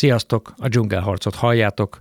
[0.00, 2.00] Sziasztok, a dzsungelharcot halljátok,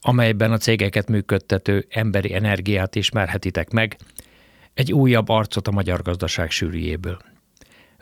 [0.00, 3.96] amelyben a cégeket működtető emberi energiát ismerhetitek meg,
[4.74, 7.18] egy újabb arcot a magyar gazdaság sűrűjéből.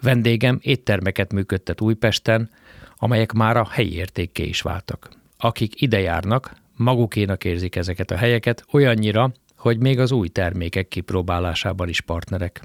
[0.00, 2.50] Vendégem éttermeket működtet Újpesten,
[2.96, 5.10] amelyek már a helyi értékké is váltak.
[5.38, 11.88] Akik ide járnak, magukénak érzik ezeket a helyeket olyannyira, hogy még az új termékek kipróbálásában
[11.88, 12.62] is partnerek.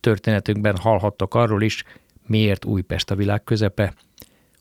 [0.00, 1.84] Történetünkben hallhattok arról is,
[2.26, 3.94] miért Újpest a világ közepe,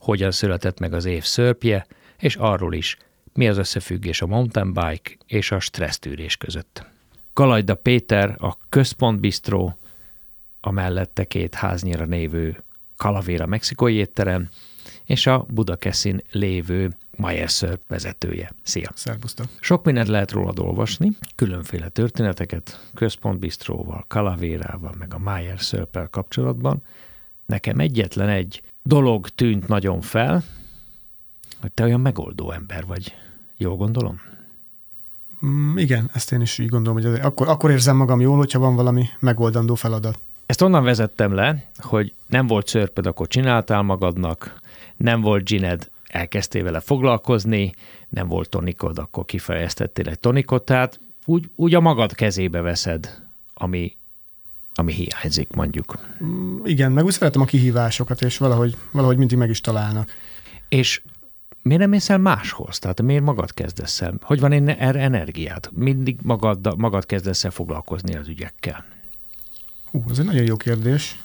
[0.06, 1.86] hogyan született meg az év szörpje,
[2.18, 2.98] és arról is,
[3.34, 6.86] mi az összefüggés a mountain bike és a stressztűrés között.
[7.34, 9.78] Galajda Péter, a Központ Bistró,
[10.62, 12.64] a mellette két háznyira névő
[12.98, 14.50] Calavera mexikói étterem,
[15.06, 18.52] és a Budakeszin lévő Myers vezetője.
[18.64, 18.92] Szia!
[18.94, 19.46] Szerbusztok!
[19.60, 26.84] Sok mindent lehet rólad olvasni, különféle történeteket, központbistróval, Kalavérával, meg a Myers szörppel kapcsolatban.
[27.46, 30.44] Nekem egyetlen egy dolog tűnt nagyon fel,
[31.62, 33.16] hogy te olyan megoldó ember vagy.
[33.58, 34.22] Jól gondolom?
[35.46, 38.76] Mm, igen, ezt én is így gondolom, hogy akkor, akkor érzem magam jól, hogyha van
[38.76, 40.20] valami megoldandó feladat.
[40.46, 44.62] Ezt onnan vezettem le, hogy nem volt szörped, akkor csináltál magadnak,
[44.96, 47.74] nem volt gined, elkezdtél vele foglalkozni,
[48.10, 53.22] nem volt tonikod, akkor kifejeztettél egy tonikot, tehát úgy, úgy a magad kezébe veszed,
[53.54, 53.96] ami,
[54.76, 56.00] ami hiányzik mondjuk.
[56.24, 60.10] Mm, igen, meg úgy szeretem a kihívásokat, és valahogy, valahogy mindig meg is találnak.
[60.70, 61.02] És
[61.62, 62.80] miért nem mész el máshoz?
[62.80, 64.18] Tehát miért magad kezdesz el?
[64.22, 65.70] Hogy van én erre energiát?
[65.74, 68.86] Mindig magad, magad kezdesz el foglalkozni az ügyekkel.
[69.92, 71.20] Hú, ez egy nagyon jó kérdés.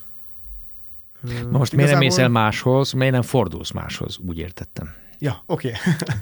[1.21, 1.77] Na most Igazából...
[1.77, 4.19] miért nem mész el máshoz, miért nem fordulsz máshoz?
[4.27, 4.95] Úgy értettem.
[5.19, 5.69] Ja, oké.
[5.69, 6.06] Okay.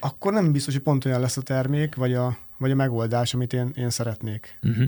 [0.00, 3.52] Akkor nem biztos, hogy pont olyan lesz a termék, vagy a, vagy a megoldás, amit
[3.52, 4.58] én, én szeretnék.
[4.62, 4.84] Uh-huh.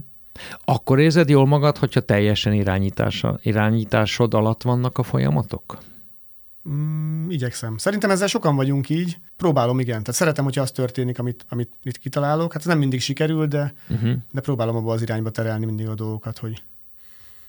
[0.65, 5.79] Akkor érzed jól magad, hogyha teljesen irányítása, irányításod alatt vannak a folyamatok?
[6.69, 7.77] Mm, igyekszem.
[7.77, 9.19] Szerintem ezzel sokan vagyunk így.
[9.37, 10.03] Próbálom, igen.
[10.03, 12.53] Tehát szeretem, hogyha az történik, amit, amit itt kitalálok.
[12.53, 14.13] Hát ez nem mindig sikerül, de, uh-huh.
[14.31, 16.63] de próbálom abba az irányba terelni mindig a dolgokat, hogy...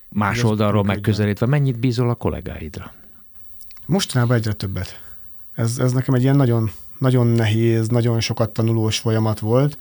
[0.10, 2.94] Más oldalról megközelítve, mennyit bízol a kollégáidra?
[3.86, 5.00] Mostanában egyre többet.
[5.54, 9.78] Ez, ez nekem egy ilyen nagyon, nagyon nehéz, nagyon sokat tanulós folyamat volt,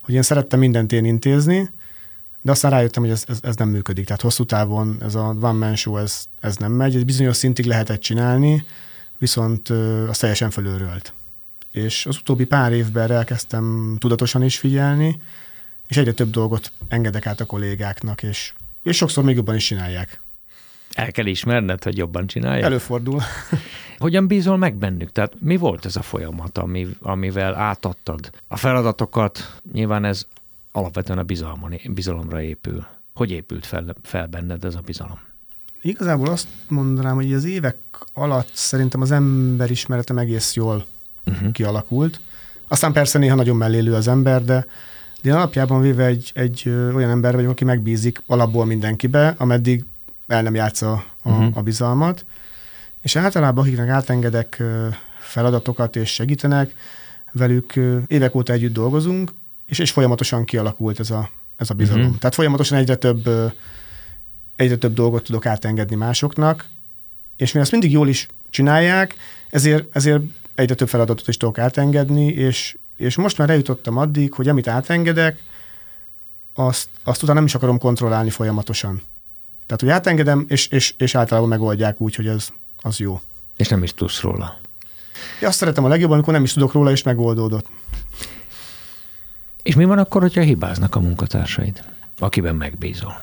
[0.00, 1.70] hogy én szerettem mindent én intézni,
[2.42, 4.04] de aztán rájöttem, hogy ez, ez, ez nem működik.
[4.04, 6.96] Tehát hosszú távon ez a one man show, ez, ez nem megy.
[6.96, 8.64] Egy bizonyos szintig lehetett csinálni,
[9.18, 9.68] viszont
[10.08, 11.12] az teljesen fölőrölt.
[11.70, 15.20] És az utóbbi pár évben elkezdtem tudatosan is figyelni,
[15.86, 18.52] és egyre több dolgot engedek át a kollégáknak, és,
[18.82, 20.20] és sokszor még jobban is csinálják.
[20.92, 22.64] El kell ismerned, hogy jobban csinálják?
[22.64, 23.22] Előfordul.
[23.98, 25.12] Hogyan bízol meg bennük?
[25.12, 29.60] Tehát mi volt ez a folyamat, ami, amivel átadtad a feladatokat?
[29.72, 30.26] Nyilván ez
[30.72, 32.86] alapvetően a bizalmon, bizalomra épül.
[33.14, 35.18] Hogy épült fel, fel benned ez a bizalom?
[35.82, 37.76] Igazából azt mondanám, hogy az évek
[38.14, 40.86] alatt szerintem az ember ismeretem egész jól
[41.26, 41.52] uh-huh.
[41.52, 42.20] kialakult.
[42.68, 44.66] Aztán persze néha nagyon mellélő az ember, de,
[45.22, 49.84] de én alapjában véve egy, egy ö, olyan ember vagyok, aki megbízik alapból mindenkibe, ameddig
[50.26, 51.56] el nem játsza a, uh-huh.
[51.56, 52.24] a bizalmat.
[53.00, 56.74] És általában akiknek átengedek ö, feladatokat és segítenek,
[57.32, 59.32] velük ö, évek óta együtt dolgozunk,
[59.72, 62.02] és, és folyamatosan kialakult ez a, ez a bizalom.
[62.02, 62.18] Uh-huh.
[62.18, 63.28] Tehát folyamatosan egyre több,
[64.56, 66.66] egyre több dolgot tudok átengedni másoknak,
[67.36, 69.14] és mivel ezt mindig jól is csinálják,
[69.50, 70.22] ezért, ezért
[70.54, 75.42] egyre több feladatot is tudok átengedni, és, és most már eljutottam addig, hogy amit átengedek,
[76.54, 79.02] azt, azt utána nem is akarom kontrollálni folyamatosan.
[79.66, 83.20] Tehát, hogy átengedem, és, és, és általában megoldják úgy, hogy ez az jó.
[83.56, 84.60] És nem is tudsz róla.
[85.40, 87.66] Én azt szeretem a legjobban, amikor nem is tudok róla, és megoldódott.
[89.62, 91.84] És mi van akkor, hogyha hibáznak a munkatársaid,
[92.18, 93.20] akiben megbízol?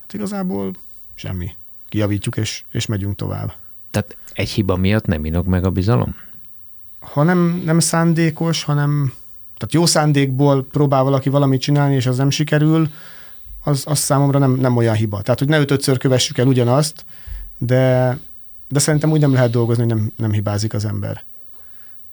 [0.00, 0.74] Hát igazából
[1.14, 1.50] semmi.
[1.88, 3.54] Kijavítjuk, és, és megyünk tovább.
[3.90, 6.16] Tehát egy hiba miatt nem inog meg a bizalom?
[6.98, 9.12] Ha nem, nem szándékos, hanem
[9.56, 12.90] tehát jó szándékból próbál valaki valamit csinálni, és az nem sikerül,
[13.64, 15.22] az, az számomra nem, nem olyan hiba.
[15.22, 17.04] Tehát, hogy ne ötötször kövessük el ugyanazt,
[17.58, 18.18] de,
[18.68, 21.24] de szerintem úgy nem lehet dolgozni, hogy nem, nem hibázik az ember.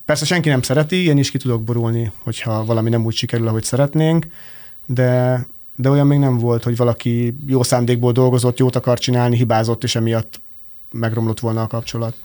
[0.05, 3.63] Persze senki nem szereti, én is ki tudok borulni, hogyha valami nem úgy sikerül, ahogy
[3.63, 4.27] szeretnénk,
[4.85, 5.45] de,
[5.75, 9.95] de olyan még nem volt, hogy valaki jó szándékból dolgozott, jót akar csinálni, hibázott, és
[9.95, 10.41] emiatt
[10.91, 12.15] megromlott volna a kapcsolat.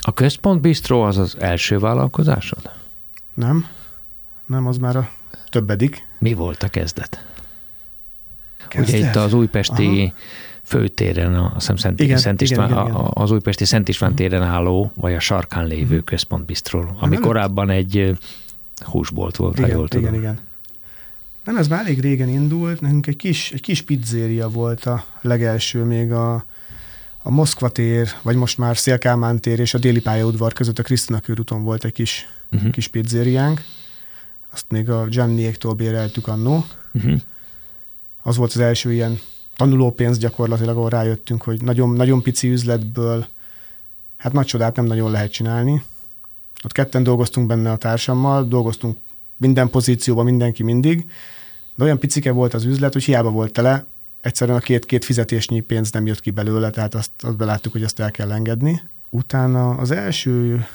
[0.00, 2.70] A Központ Bistro az az első vállalkozásod?
[3.34, 3.68] Nem.
[4.46, 5.10] Nem, az már a
[5.50, 6.06] többedik.
[6.18, 7.26] Mi volt a kezdet?
[8.68, 8.94] kezdet?
[8.94, 10.12] Ugye itt az újpesti Aha
[10.68, 13.10] főtéren, a Szent, igen, Szent István, igen, igen, igen.
[13.12, 14.18] az újpesti Szent István mhm.
[14.18, 16.04] téren álló, vagy a sarkán lévő uh-huh.
[16.04, 18.18] központbisztról, ami nem korábban egy
[18.84, 20.06] húsbolt volt, igen, ha jól tudom.
[20.06, 20.38] Igen, igen.
[21.44, 25.84] Nem, ez már elég régen indult, nekünk egy kis, egy kis pizzéria volt a legelső
[25.84, 26.34] még a,
[27.22, 31.20] a Moszkva tér, vagy most már Szélkámán tér és a déli pályaudvar között a Krisztina
[31.20, 32.70] körúton volt egy kis, uh-huh.
[32.70, 33.62] kis pizzériánk.
[34.52, 36.64] Azt még a Gianniéktól béreltük annó.
[36.92, 37.20] Uh-huh.
[38.22, 39.18] Az volt az első ilyen
[39.58, 43.26] tanulópénz gyakorlatilag, ahol rájöttünk, hogy nagyon, nagyon pici üzletből
[44.16, 45.82] hát nagy csodát nem nagyon lehet csinálni.
[46.64, 48.98] Ott ketten dolgoztunk benne a társammal, dolgoztunk
[49.36, 51.06] minden pozícióban, mindenki mindig,
[51.74, 53.84] de olyan picike volt az üzlet, hogy hiába volt tele,
[54.20, 57.82] egyszerűen a két, két fizetésnyi pénz nem jött ki belőle, tehát azt, azt beláttuk, hogy
[57.82, 58.82] azt el kell engedni.
[59.10, 60.66] Utána az első,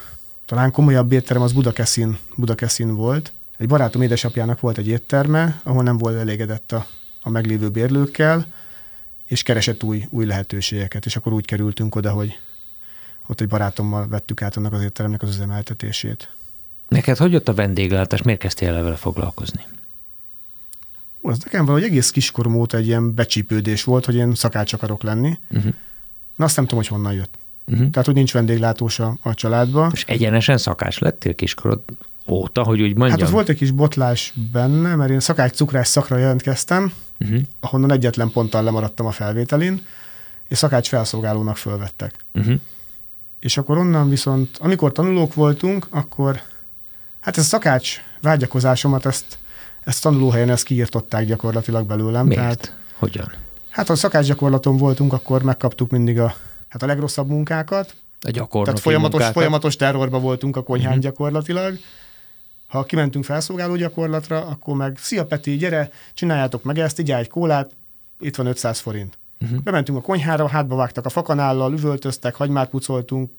[0.45, 3.31] talán komolyabb étterem az Budakeszin, Budakeszin volt.
[3.57, 6.85] Egy barátom édesapjának volt egy étterme, ahol nem volt elégedett a,
[7.21, 8.45] a meglévő bérlőkkel,
[9.25, 12.39] és keresett új, új lehetőségeket, és akkor úgy kerültünk oda, hogy
[13.27, 16.29] ott egy barátommal vettük át annak az étteremnek az üzemeltetését.
[16.87, 18.21] Neked hogy jött a vendéglátás?
[18.21, 19.61] Miért kezdtél el vele foglalkozni?
[21.21, 25.39] Az nekem valahogy egész kiskorom óta egy ilyen becsípődés volt, hogy én szakács akarok lenni.
[25.51, 25.73] Uh-huh.
[26.35, 27.35] Na azt nem tudom, hogy honnan jött.
[27.65, 27.89] Uh-huh.
[27.89, 29.91] Tehát, hogy nincs vendéglátós a, a családban.
[29.93, 31.83] És egyenesen szakács lettél kiskorod
[32.27, 33.19] óta, hogy úgy mondjam?
[33.19, 36.93] Hát ott volt egy kis botlás benne, mert én szakács cukrás szakra jelentkeztem,
[37.23, 37.41] uh-huh.
[37.59, 39.85] ahonnan egyetlen ponttal lemaradtam a felvételin,
[40.47, 42.15] és szakács felszolgálónak fölvettek.
[42.33, 42.59] Uh-huh.
[43.39, 46.41] És akkor onnan viszont, amikor tanulók voltunk, akkor
[47.19, 49.37] hát ez a szakács vágyakozásomat, ezt,
[49.83, 52.25] ezt tanulóhelyen ezt kiírtották gyakorlatilag belőlem.
[52.25, 52.41] Miért?
[52.41, 53.31] Tehát, Hogyan?
[53.69, 56.35] Hát ha szakács gyakorlaton voltunk, akkor megkaptuk mindig a,
[56.67, 57.95] hát a legrosszabb munkákat.
[58.21, 59.33] A gyakorlati Tehát folyamatos, munkákat.
[59.33, 61.03] folyamatos terrorba voltunk a konyhán uh-huh.
[61.03, 61.77] gyakorlatilag.
[62.73, 67.71] Ha kimentünk felszolgáló gyakorlatra, akkor meg, szia Peti, gyere, csináljátok meg ezt, így egy kólát,
[68.19, 69.17] itt van 500 forint.
[69.41, 69.59] Uh-huh.
[69.59, 73.31] Bementünk a konyhára, hátba vágtak a fakanállal, üvöltöztek, hagymát pucoltunk,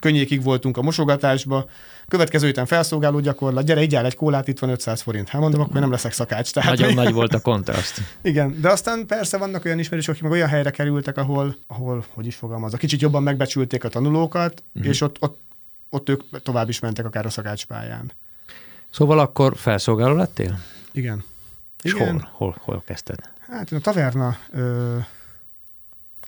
[0.00, 1.68] könnyékig voltunk a mosogatásba,
[2.06, 5.28] következő héten felszolgáló gyakorlat, gyere, így egy kólát, itt van 500 forint.
[5.28, 6.52] Hát mondom, akkor nem leszek szakács.
[6.52, 8.00] Tehát Nagyon nagy volt a kontraszt.
[8.22, 12.26] Igen, de aztán persze vannak olyan ismerősök, akik meg olyan helyre kerültek, ahol, ahol hogy
[12.26, 14.90] is fogalmaz, a kicsit jobban megbecsülték a tanulókat, uh-huh.
[14.90, 15.40] és ott, ott,
[15.90, 18.12] ott ők tovább is mentek akár a szakács pályán.
[18.90, 20.58] Szóval akkor felszolgáló lettél?
[20.92, 21.24] Igen.
[21.82, 22.08] És Igen.
[22.08, 23.18] Hol, hol, hol kezdted?
[23.48, 24.96] Hát a taverna ö,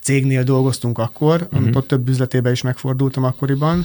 [0.00, 1.58] cégnél dolgoztunk akkor, uh-huh.
[1.58, 3.84] amit ott több üzletében is megfordultam akkoriban.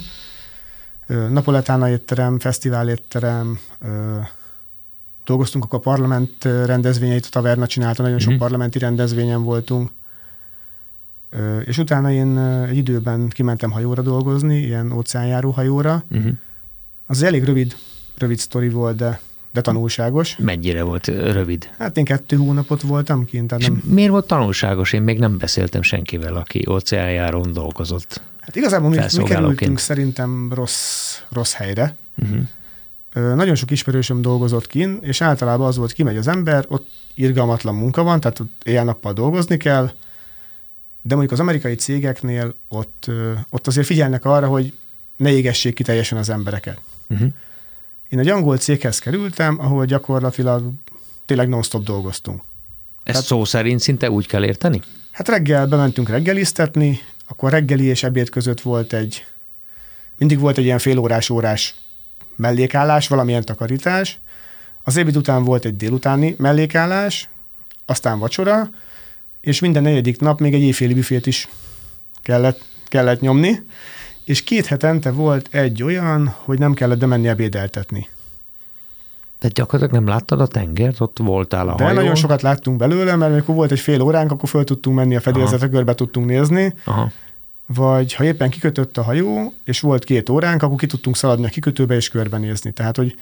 [1.06, 4.18] Ö, Napoletána étterem, fesztivál étterem, ö,
[5.24, 8.30] dolgoztunk akkor a parlament rendezvényeit, a taverna csinálta, nagyon uh-huh.
[8.30, 8.48] sok mhm.
[8.48, 9.90] parlamenti rendezvényen voltunk.
[11.30, 16.02] Ö, és utána én egy időben kimentem hajóra dolgozni, ilyen óceánjáró hajóra.
[16.10, 16.32] Uh-huh.
[17.06, 17.76] Az elég rövid,
[18.18, 19.20] rövid sztori volt, de
[19.56, 20.36] de tanulságos.
[20.36, 21.70] Mennyire volt rövid?
[21.78, 23.48] Hát én kettő hónapot voltam kint.
[23.48, 23.82] Tehát nem...
[23.84, 24.92] miért volt tanulságos?
[24.92, 28.20] Én még nem beszéltem senkivel, aki óceánjáron dolgozott.
[28.40, 31.96] Hát igazából mi, mi kerültünk szerintem rossz, rossz helyre.
[32.22, 32.38] Uh-huh.
[33.12, 37.74] Ö, nagyon sok ismerősöm dolgozott kin, és általában az volt, kimegy az ember, ott irgalmatlan
[37.74, 39.90] munka van, tehát ott éjjel-nappal dolgozni kell,
[41.02, 43.10] de mondjuk az amerikai cégeknél ott,
[43.50, 44.72] ott azért figyelnek arra, hogy
[45.16, 46.80] ne égessék ki teljesen az embereket.
[47.08, 47.32] Uh-huh.
[48.08, 50.72] Én egy angol céghez kerültem, ahol gyakorlatilag
[51.24, 52.40] tényleg non-stop dolgoztunk.
[52.40, 54.80] Ezt Tehát, szó szerint szinte úgy kell érteni?
[55.10, 59.24] Hát reggel bementünk reggeliztetni, akkor reggeli és ebéd között volt egy,
[60.18, 61.74] mindig volt egy ilyen félórás órás
[62.36, 64.18] mellékállás, valamilyen takarítás.
[64.82, 67.28] Az ebéd után volt egy délutáni mellékállás,
[67.86, 68.70] aztán vacsora,
[69.40, 71.48] és minden negyedik nap még egy éjféli büfét is
[72.22, 73.62] kellett, kellett nyomni
[74.26, 78.08] és két hetente volt egy olyan, hogy nem kellett bemenni ebédeltetni.
[79.40, 81.00] De gyakorlatilag nem láttad a tengert?
[81.00, 81.98] Ott voltál a De hajón?
[81.98, 85.20] nagyon sokat láttunk belőle, mert amikor volt egy fél óránk, akkor föl tudtunk menni a
[85.20, 86.74] fedélzetre, körbe tudtunk nézni.
[86.84, 87.10] Aha.
[87.66, 91.48] Vagy ha éppen kikötött a hajó, és volt két óránk, akkor ki tudtunk szaladni a
[91.48, 92.70] kikötőbe és körbenézni.
[92.70, 93.16] Tehát, hogy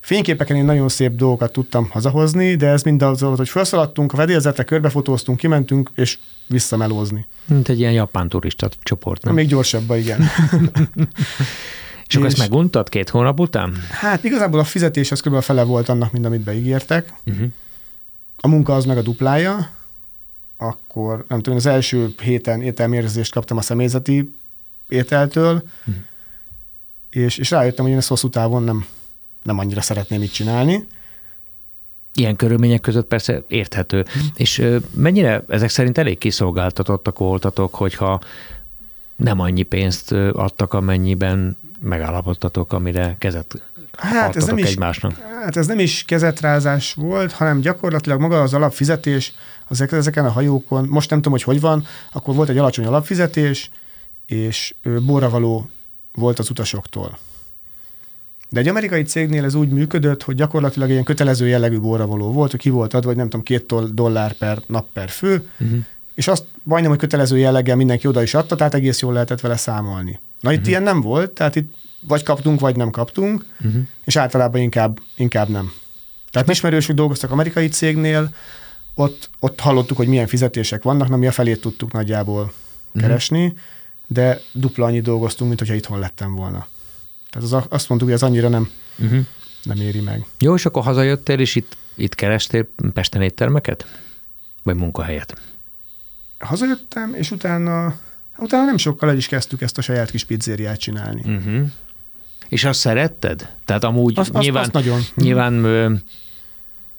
[0.00, 4.16] Fényképeken én nagyon szép dolgokat tudtam hazahozni, de ez mind az volt, hogy felszaladtunk, a
[4.16, 7.26] fedélzetre körbefotóztunk, kimentünk, és visszamelózni.
[7.44, 9.34] Mint egy ilyen japán turista csoport, nem?
[9.34, 10.20] Még gyorsabban, igen.
[12.08, 13.74] és akkor ezt meguntad két hónap után?
[13.90, 15.34] Hát igazából a fizetés az kb.
[15.34, 17.12] a fele volt annak, mint amit beígértek.
[17.26, 17.48] Uh-huh.
[18.36, 19.70] A munka az meg a duplája,
[20.56, 24.34] akkor nem tudom, az első héten ételmérzést kaptam a személyzeti
[24.88, 25.94] ételtől, uh-huh.
[27.10, 28.86] és, és rájöttem, hogy én ezt hosszú távon nem,
[29.48, 30.86] nem annyira szeretném így csinálni.
[32.14, 34.04] Ilyen körülmények között persze érthető.
[34.36, 34.64] És
[34.94, 38.20] mennyire ezek szerint elég kiszolgáltatottak voltatok, hogyha
[39.16, 43.62] nem annyi pénzt adtak, amennyiben megállapodtatok, amire kezet
[43.96, 45.18] hát ez nem is, egymásnak?
[45.42, 49.32] Hát ez nem is kezetrázás volt, hanem gyakorlatilag maga az alapfizetés,
[49.68, 53.70] azek, ezeken a hajókon, most nem tudom, hogy hogy van, akkor volt egy alacsony alapfizetés,
[54.26, 54.74] és
[55.06, 55.70] borravaló
[56.12, 57.18] volt az utasoktól.
[58.48, 62.60] De egy amerikai cégnél ez úgy működött, hogy gyakorlatilag ilyen kötelező jellegű borravaló volt, hogy
[62.60, 65.78] ki volt adva, vagy nem tudom, két dollár per nap per fő, uh-huh.
[66.14, 69.56] és azt majdnem, hogy kötelező jelleggel mindenki oda is adta, tehát egész jól lehetett vele
[69.56, 70.20] számolni.
[70.40, 70.70] Na itt uh-huh.
[70.70, 73.82] ilyen nem volt, tehát itt vagy kaptunk, vagy nem kaptunk, uh-huh.
[74.04, 75.72] és általában inkább, inkább nem.
[76.30, 78.34] Tehát ismerősök dolgoztak amerikai cégnél,
[78.94, 83.02] ott, ott hallottuk, hogy milyen fizetések vannak, nem mi a felét tudtuk nagyjából uh-huh.
[83.02, 83.54] keresni,
[84.06, 86.66] de dupla annyi dolgoztunk, mint hogyha itthon lettem volna.
[87.30, 89.24] Tehát az, azt mondtuk, hogy ez annyira nem, uh-huh.
[89.62, 90.26] nem éri meg.
[90.38, 93.86] Jó, és akkor hazajöttél, és itt, itt kerestél Pesten éttermeket?
[94.62, 95.40] Vagy munkahelyet?
[96.38, 97.98] Hazajöttem, és utána,
[98.36, 101.20] utána nem sokkal el is kezdtük ezt a saját kis pizzériát csinálni.
[101.20, 101.70] Uh-huh.
[102.48, 103.54] És azt szeretted?
[103.64, 105.02] Tehát amúgy azt, nyilván, azt, azt nagyon.
[105.14, 105.94] nyilván ö,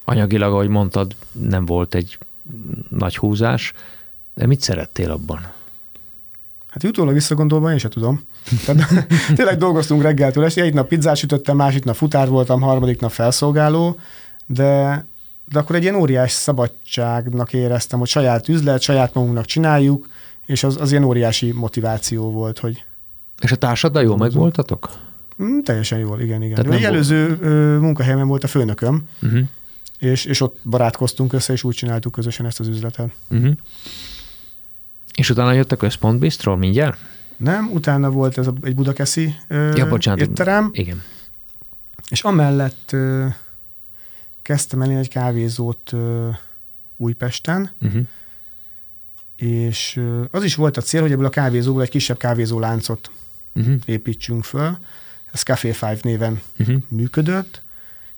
[0.03, 2.17] anyagilag, ahogy mondtad, nem volt egy
[2.89, 3.73] nagy húzás,
[4.33, 5.51] de mit szerettél abban?
[6.81, 8.21] Hát utólag visszagondolva én sem tudom.
[8.65, 13.11] Tehát, tényleg dolgoztunk reggeltől estig, egy nap pizzát sütöttem, másik nap futár voltam, harmadik nap
[13.11, 13.99] felszolgáló,
[14.45, 15.05] de,
[15.51, 20.07] de akkor egy ilyen óriás szabadságnak éreztem, hogy saját üzlet, saját magunknak csináljuk,
[20.45, 22.83] és az, az ilyen óriási motiváció volt, hogy...
[23.41, 24.89] És a társaddal jól megvoltatok?
[25.43, 26.55] Mm, teljesen jól, igen, igen.
[26.55, 27.81] Tehát egy előző volt...
[27.81, 29.39] munkahelyemen volt a főnököm, uh-huh.
[29.97, 33.11] és, és ott barátkoztunk össze, és úgy csináltuk közösen ezt az üzletet.
[33.29, 33.53] Uh-huh.
[35.19, 36.97] És utána jött a központbistról mindjárt?
[37.37, 40.69] Nem, utána volt ez a, egy budakeszi ö, ja, bocsánat, étterem.
[40.71, 41.03] Igen.
[42.09, 43.25] És amellett ö,
[44.41, 46.29] kezdtem elni egy kávézót ö,
[46.97, 48.01] Újpesten, uh-huh.
[49.35, 53.11] és ö, az is volt a cél, hogy ebből a kávézóból egy kisebb kávézóláncot
[53.55, 53.75] uh-huh.
[53.85, 54.77] építsünk föl.
[55.31, 56.81] Ez Café Five néven uh-huh.
[56.87, 57.61] működött,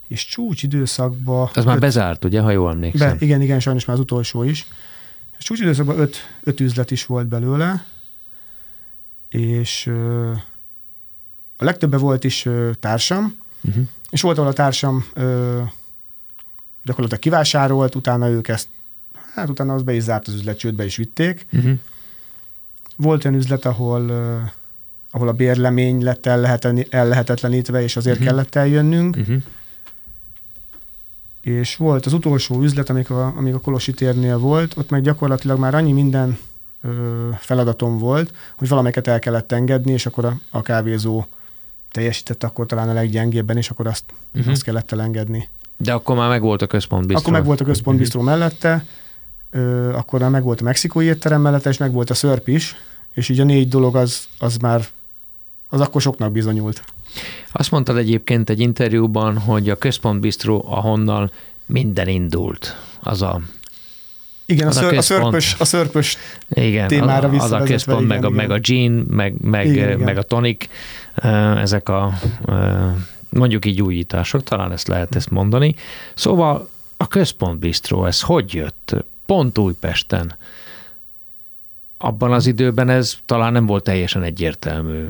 [0.08, 1.43] és csúcs időszakban...
[1.43, 3.17] Az öt, már bezárt, ugye, ha jól emlékszem?
[3.17, 4.67] Be, igen, igen, sajnos már az utolsó is.
[5.41, 7.86] És csúcs időszakban öt, öt üzlet is volt belőle,
[9.29, 10.31] és ö,
[11.57, 13.83] a legtöbben volt is ö, társam, uh-huh.
[14.10, 15.62] és volt, ahol a társam ö,
[16.83, 18.67] gyakorlatilag kivásárolt, utána ők ezt,
[19.33, 21.45] hát utána az be is zárt az üzlet, sőt be is vitték.
[21.51, 21.74] Uh-huh.
[22.95, 24.39] Volt olyan üzlet, ahol ö,
[25.12, 26.25] ahol a bérlemény lett
[26.89, 28.31] ellehetetlenítve, és azért uh-huh.
[28.31, 29.15] kellett eljönnünk.
[29.15, 29.41] Uh-huh.
[31.41, 35.60] És volt az utolsó üzlet, amíg a, amíg a Kolosi térnél volt, ott meg gyakorlatilag
[35.60, 36.38] már annyi minden
[36.81, 41.25] ö, feladatom volt, hogy valamelyiket el kellett engedni, és akkor a, a kávézó
[41.91, 44.51] teljesített akkor talán a leggyengébben, és akkor azt, uh-huh.
[44.51, 45.50] azt kellett elengedni.
[45.77, 47.19] De akkor már meg volt a központbistró.
[47.19, 48.36] Akkor meg volt a központbistró uh-huh.
[48.36, 48.86] mellette,
[49.50, 52.75] ö, akkor már meg volt a mexikói étterem mellette, és meg volt a szörp is,
[53.12, 54.86] és így a négy dolog az, az már
[55.69, 56.83] az akkor soknak bizonyult.
[57.51, 61.31] Azt mondtad egyébként egy interjúban, hogy a központbistró, ahonnan
[61.65, 63.41] minden indult, az a
[64.45, 66.17] igen, az a, ször, a, szörpös, a szörpös
[66.49, 68.31] igen, témára az, az a központ, igen, meg, igen.
[68.31, 70.69] A, meg a gin, meg, meg, igen, meg a tonik,
[71.55, 72.13] ezek a
[73.29, 75.75] mondjuk így újítások, talán ezt lehet ezt mondani.
[76.13, 78.95] Szóval a központbistró, ez hogy jött?
[79.25, 80.35] Pont Újpesten.
[81.97, 85.05] Abban az időben ez talán nem volt teljesen egyértelmű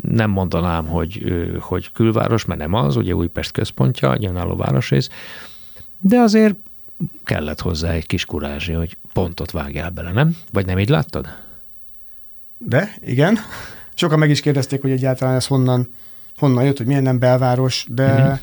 [0.00, 1.24] nem mondanám, hogy,
[1.60, 5.08] hogy külváros, mert nem az, ugye Újpest központja, egy önálló városrész,
[6.00, 6.54] de azért
[7.24, 10.36] kellett hozzá egy kis kurázsi, hogy pontot vágjál bele, nem?
[10.52, 11.26] Vagy nem így láttad?
[12.58, 13.38] De, igen.
[13.94, 15.94] Sokan meg is kérdezték, hogy egyáltalán ez honnan,
[16.36, 18.38] honnan jött, hogy milyen nem belváros, de uh-huh.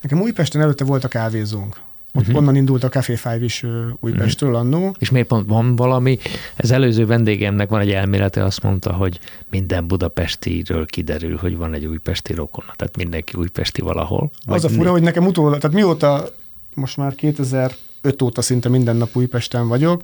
[0.00, 1.80] nekem Újpesten előtte volt a kávézónk.
[2.14, 2.36] Ott uh-huh.
[2.36, 3.64] onnan indult a Café Five is
[4.00, 4.66] Újpestről uh-huh.
[4.66, 4.94] annó.
[4.98, 6.18] És miért pont van valami?
[6.56, 9.18] Ez előző vendégemnek van egy elmélete, azt mondta, hogy
[9.50, 12.72] minden budapestiről kiderül, hogy van egy újpesti rokona.
[12.76, 14.30] Tehát mindenki újpesti valahol.
[14.46, 16.28] Az a fura, hogy nekem utólag, tehát mióta,
[16.74, 20.02] most már 2005 óta szinte minden nap Újpesten vagyok,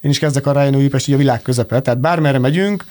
[0.00, 1.80] én is kezdek arra rájönni, hogy Újpest a világ közepe.
[1.80, 2.84] Tehát bármerre megyünk,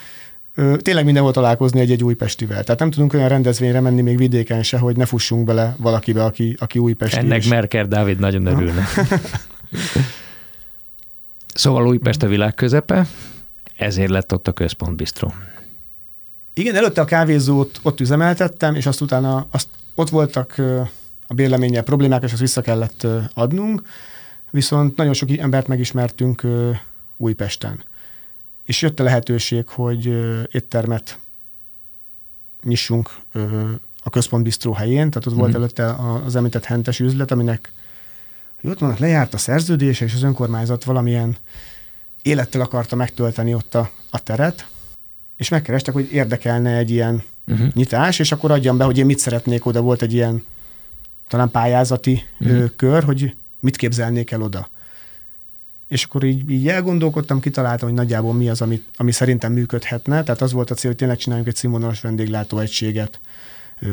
[0.77, 2.63] tényleg mindenhol találkozni egy-egy újpestivel.
[2.63, 6.55] Tehát nem tudunk olyan rendezvényre menni még vidéken se, hogy ne fussunk bele valakibe, aki,
[6.59, 7.17] aki újpesti.
[7.17, 7.47] Ennek is.
[7.47, 8.87] Merker Dávid nagyon örülne.
[11.53, 13.07] szóval Újpest a világ közepe,
[13.75, 15.33] ezért lett ott a központbistró.
[16.53, 20.55] Igen, előtte a kávézót ott üzemeltettem, és azt utána azt, ott voltak
[21.27, 23.81] a bérleménnyel problémák, és azt vissza kellett adnunk,
[24.49, 26.41] viszont nagyon sok embert megismertünk
[27.17, 27.83] Újpesten
[28.67, 30.05] és jött a lehetőség, hogy
[30.51, 31.19] éttermet
[32.63, 33.15] nyissunk
[34.03, 35.37] a központbistró helyén, tehát ott mm.
[35.37, 35.57] volt mhm.
[35.57, 35.95] előtte
[36.25, 37.71] az említett hentes üzlet, aminek
[38.61, 41.37] hogy ott vannak, lejárt a szerződése, és az önkormányzat valamilyen
[42.21, 44.67] élettel akarta megtölteni ott a, a teret,
[45.35, 47.73] és megkerestek, hogy érdekelne egy ilyen uh-huh.
[47.73, 49.81] nyitás, és akkor adjam be, hogy én mit szeretnék oda.
[49.81, 50.45] Volt egy ilyen
[51.27, 52.69] talán pályázati uh-huh.
[52.75, 54.69] kör, hogy mit képzelnék el oda.
[55.87, 60.23] És akkor így, így elgondolkodtam, kitaláltam, hogy nagyjából mi az, ami, ami szerintem működhetne.
[60.23, 63.19] Tehát az volt a cél, hogy tényleg csináljunk egy színvonalas vendéglátóegységet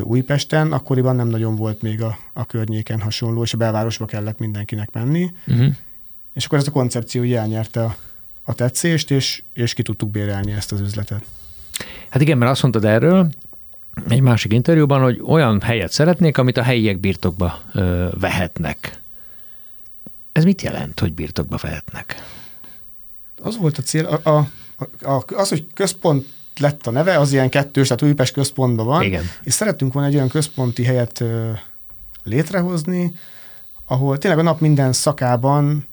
[0.03, 0.73] Újpesten.
[0.73, 5.33] Akkoriban nem nagyon volt még a, a környéken hasonló, és a belvárosba kellett mindenkinek menni.
[5.47, 5.75] Uh-huh.
[6.35, 7.97] És akkor ez a koncepció így elnyerte a,
[8.43, 11.25] a tetszést, és, és ki tudtuk bérelni ezt az üzletet.
[12.09, 13.31] Hát igen, mert azt mondtad erről,
[14.09, 18.99] egy másik interjúban, hogy olyan helyet szeretnék, amit a helyiek birtokba ö, vehetnek.
[20.35, 22.15] Ez mit jelent, hogy birtokba vehetnek?
[23.43, 24.49] Az volt a cél, a, a,
[25.11, 26.27] a, az, hogy központ
[26.61, 29.25] lett a neve, az ilyen kettős, tehát Újpest központban van, Igen.
[29.43, 31.51] és szerettünk volna egy olyan központi helyet ö,
[32.25, 33.15] létrehozni,
[33.87, 35.87] ahol tényleg a nap minden szakában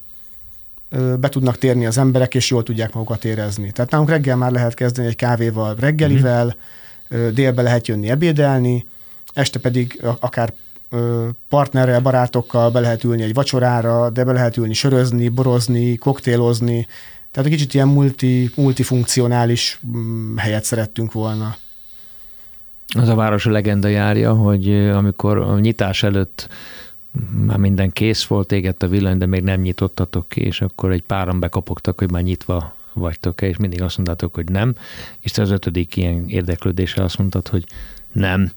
[0.89, 3.71] ö, be tudnak térni az emberek, és jól tudják magukat érezni.
[3.71, 7.25] Tehát nálunk reggel már lehet kezdeni egy kávéval, reggelivel, mm-hmm.
[7.25, 8.87] ö, délbe lehet jönni ebédelni,
[9.33, 10.53] este pedig akár
[11.47, 16.87] partnerrel, barátokkal be lehet ülni egy vacsorára, de be lehet ülni sörözni, borozni, koktélozni.
[17.31, 21.55] Tehát egy kicsit ilyen multi, multifunkcionális mm, helyet szerettünk volna.
[22.97, 26.47] Az a város legenda járja, hogy amikor a nyitás előtt
[27.45, 31.03] már minden kész volt, égett a villany, de még nem nyitottatok ki, és akkor egy
[31.03, 34.75] páran bekapogtak, hogy már nyitva vagytok-e, és mindig azt mondtátok, hogy nem,
[35.19, 37.63] és te az ötödik ilyen érdeklődésre azt mondtad, hogy
[38.11, 38.51] nem,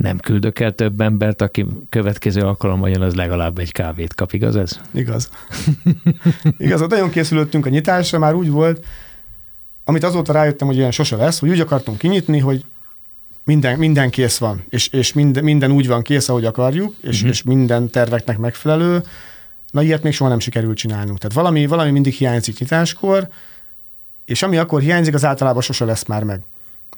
[0.00, 4.56] nem küldök el több embert, aki következő alkalommal jön, az legalább egy kávét kap, igaz
[4.56, 4.80] ez?
[4.90, 5.30] Igaz.
[6.58, 8.84] Igaz, ott nagyon készülöttünk a nyitásra, már úgy volt,
[9.84, 12.64] amit azóta rájöttem, hogy ilyen sose lesz, hogy úgy akartunk kinyitni, hogy
[13.44, 17.30] minden, minden kész van, és, és minden, minden úgy van kész, ahogy akarjuk, és, uh-huh.
[17.30, 19.02] és minden terveknek megfelelő.
[19.70, 21.18] Na ilyet még soha nem sikerült csinálnunk.
[21.18, 23.28] Tehát valami, valami mindig hiányzik nyitáskor,
[24.24, 26.40] és ami akkor hiányzik, az általában sose lesz már meg.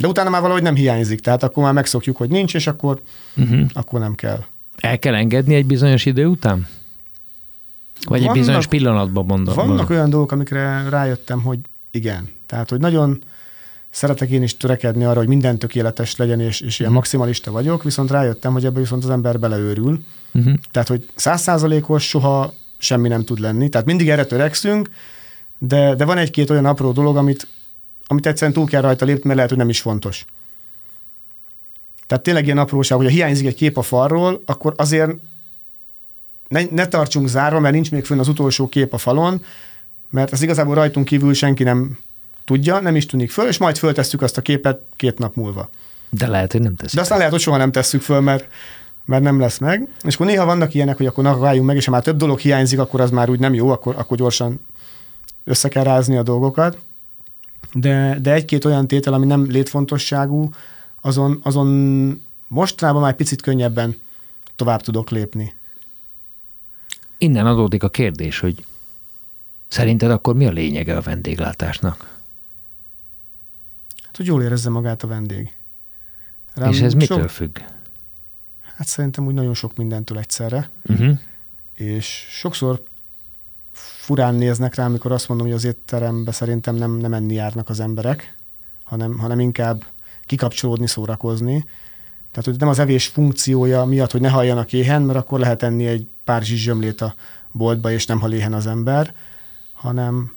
[0.02, 3.00] De utána már valahogy nem hiányzik, tehát akkor már megszokjuk, hogy nincs, és akkor,
[3.37, 3.66] Uh-huh.
[3.73, 4.44] akkor nem kell.
[4.76, 6.66] El kell engedni egy bizonyos idő után?
[8.04, 9.54] Vagy egy Vannak- bizonyos pillanatban mondom.
[9.54, 11.59] Vannak olyan dolgok, amikre rájöttem, hogy
[11.90, 12.28] igen.
[12.47, 13.23] Tehát, hogy nagyon
[13.90, 16.99] szeretek én is törekedni arra, hogy minden tökéletes legyen, és, és ilyen Mhm.
[17.00, 20.02] maximalista vagyok, viszont rájöttem, hogy ebbe viszont az ember beleőrül.
[20.32, 20.54] Uh-huh.
[20.71, 23.68] Tehát, hogy százszázalékos soha semmi nem tud lenni.
[23.68, 24.90] Tehát mindig erre törekszünk,
[25.59, 27.47] de, de van egy-két olyan apró dolog, amit,
[28.06, 30.25] amit egyszerűen túl kell rajta lépni, mert lehet, hogy nem is fontos.
[32.06, 35.11] Tehát tényleg ilyen apróság, hogy ha hiányzik egy kép a falról, akkor azért
[36.49, 39.45] ne, ne tartsunk zárva, mert nincs még fönn az utolsó kép a falon,
[40.10, 41.99] mert ez igazából rajtunk kívül senki nem
[42.45, 45.71] tudja, nem is tűnik föl, és majd föltesszük azt a képet két nap múlva.
[46.10, 46.95] De lehet, hogy nem teszik.
[46.95, 48.47] De aztán lehet, hogy soha nem tesszük föl, mert,
[49.04, 49.88] mert nem lesz meg.
[50.02, 52.38] És akkor néha vannak ilyenek, hogy akkor na, váljunk meg, és ha már több dolog
[52.38, 54.60] hiányzik, akkor az már úgy nem jó, akkor, akkor gyorsan
[55.45, 56.78] össze kell rázni a dolgokat.
[57.73, 60.50] De, de egy-két olyan tétel, ami nem létfontosságú,
[61.00, 63.97] azon, azon mostanában már picit könnyebben
[64.56, 65.54] tovább tudok lépni.
[67.19, 68.65] Innen adódik a kérdés, hogy
[69.69, 72.21] szerinted akkor mi a lényege a vendéglátásnak?
[74.04, 75.54] Hát, hogy jól érezze magát a vendég.
[76.69, 77.58] És ez mitől függ?
[78.76, 80.71] Hát szerintem úgy nagyon sok mindentől egyszerre.
[80.89, 81.19] Uh-huh.
[81.75, 82.82] és sokszor
[84.02, 87.80] furán néznek rá, amikor azt mondom, hogy az étterembe szerintem nem, nem enni járnak az
[87.80, 88.36] emberek,
[88.84, 89.84] hanem, hanem inkább
[90.26, 91.64] kikapcsolódni, szórakozni.
[92.30, 95.86] Tehát, hogy nem az evés funkciója miatt, hogy ne halljanak éhen, mert akkor lehet enni
[95.86, 97.14] egy pár zsizsömlét a
[97.52, 99.14] boltba, és nem hal éhen az ember,
[99.73, 100.32] hanem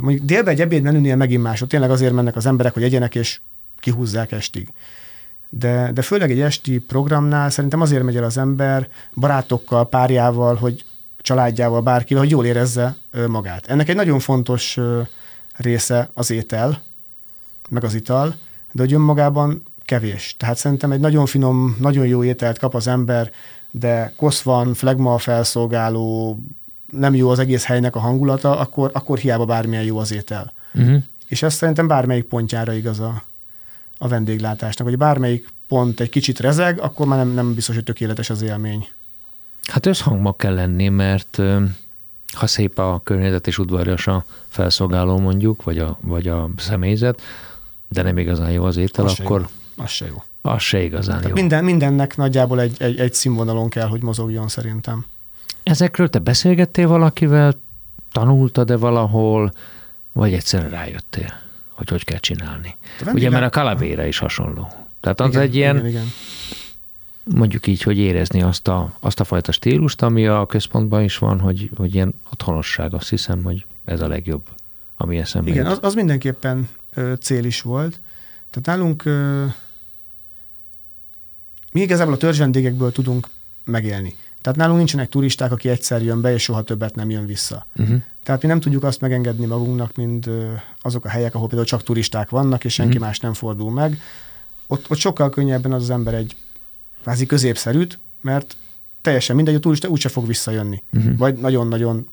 [0.00, 3.40] mondjuk délbe egy ebédmenünél megint más, ott tényleg azért mennek az emberek, hogy egyenek, és
[3.80, 4.72] kihúzzák estig.
[5.48, 10.84] De, de főleg egy esti programnál szerintem azért megy el az ember barátokkal, párjával, hogy
[11.22, 13.66] családjával, bárkivel, hogy jól érezze magát.
[13.66, 14.78] Ennek egy nagyon fontos
[15.56, 16.82] része az étel,
[17.68, 18.34] meg az ital,
[18.72, 20.34] de hogy önmagában kevés.
[20.38, 23.30] Tehát szerintem egy nagyon finom, nagyon jó ételt kap az ember,
[23.70, 26.38] de kosz van, flegma felszolgáló,
[26.90, 30.52] nem jó az egész helynek a hangulata, akkor, akkor hiába bármilyen jó az étel.
[30.74, 31.02] Uh-huh.
[31.28, 33.22] És ez szerintem bármelyik pontjára igaz a,
[33.98, 38.30] a vendéglátásnak, hogy bármelyik pont egy kicsit rezeg, akkor már nem, nem biztos, hogy tökéletes
[38.30, 38.88] az élmény.
[39.70, 41.40] Hát összhangba kell lenni, mert
[42.32, 47.22] ha szép a környezet és udvarias a felszolgáló mondjuk, vagy a, vagy a személyzet,
[47.88, 49.84] de nem igazán jó az étel, Az se akkor jó.
[49.84, 50.22] Az se jó.
[50.42, 51.34] az se igazán Tehát jó.
[51.34, 55.06] minden, mindennek nagyjából egy, egy, egy színvonalon kell, hogy mozogjon szerintem.
[55.62, 57.54] Ezekről te beszélgettél valakivel,
[58.12, 59.52] tanultad-e valahol,
[60.12, 61.32] vagy egyszerűen rájöttél,
[61.68, 62.76] hogy hogy kell csinálni?
[63.12, 64.72] Ugye, mert a kalavéra is hasonló.
[65.00, 66.06] Tehát az igen, egy ilyen, Igen, igen.
[67.24, 71.40] Mondjuk így, hogy érezni azt a, azt a fajta stílust, ami a központban is van,
[71.40, 74.42] hogy, hogy ilyen otthonosság, azt hiszem, hogy ez a legjobb,
[74.96, 78.00] ami eszembe Igen, az, az mindenképpen ö, cél is volt.
[78.50, 79.44] Tehát nálunk ö,
[81.72, 83.28] mi igazából a törzsvendégekből tudunk
[83.64, 84.16] megélni.
[84.40, 87.66] Tehát nálunk nincsenek turisták, aki egyszer jön be, és soha többet nem jön vissza.
[87.76, 88.02] Uh-huh.
[88.22, 90.28] Tehát mi nem tudjuk azt megengedni magunknak, mint
[90.80, 93.04] azok a helyek, ahol például csak turisták vannak, és senki Mhm.
[93.04, 94.00] más nem fordul meg.
[94.66, 96.36] Ott, ott sokkal könnyebben az, az ember egy
[97.02, 98.56] kvázi középszerűt, mert
[99.00, 100.82] teljesen mindegy, a turista úgyse fog visszajönni.
[100.92, 101.16] Uh-huh.
[101.16, 102.08] Vagy nagyon-nagyon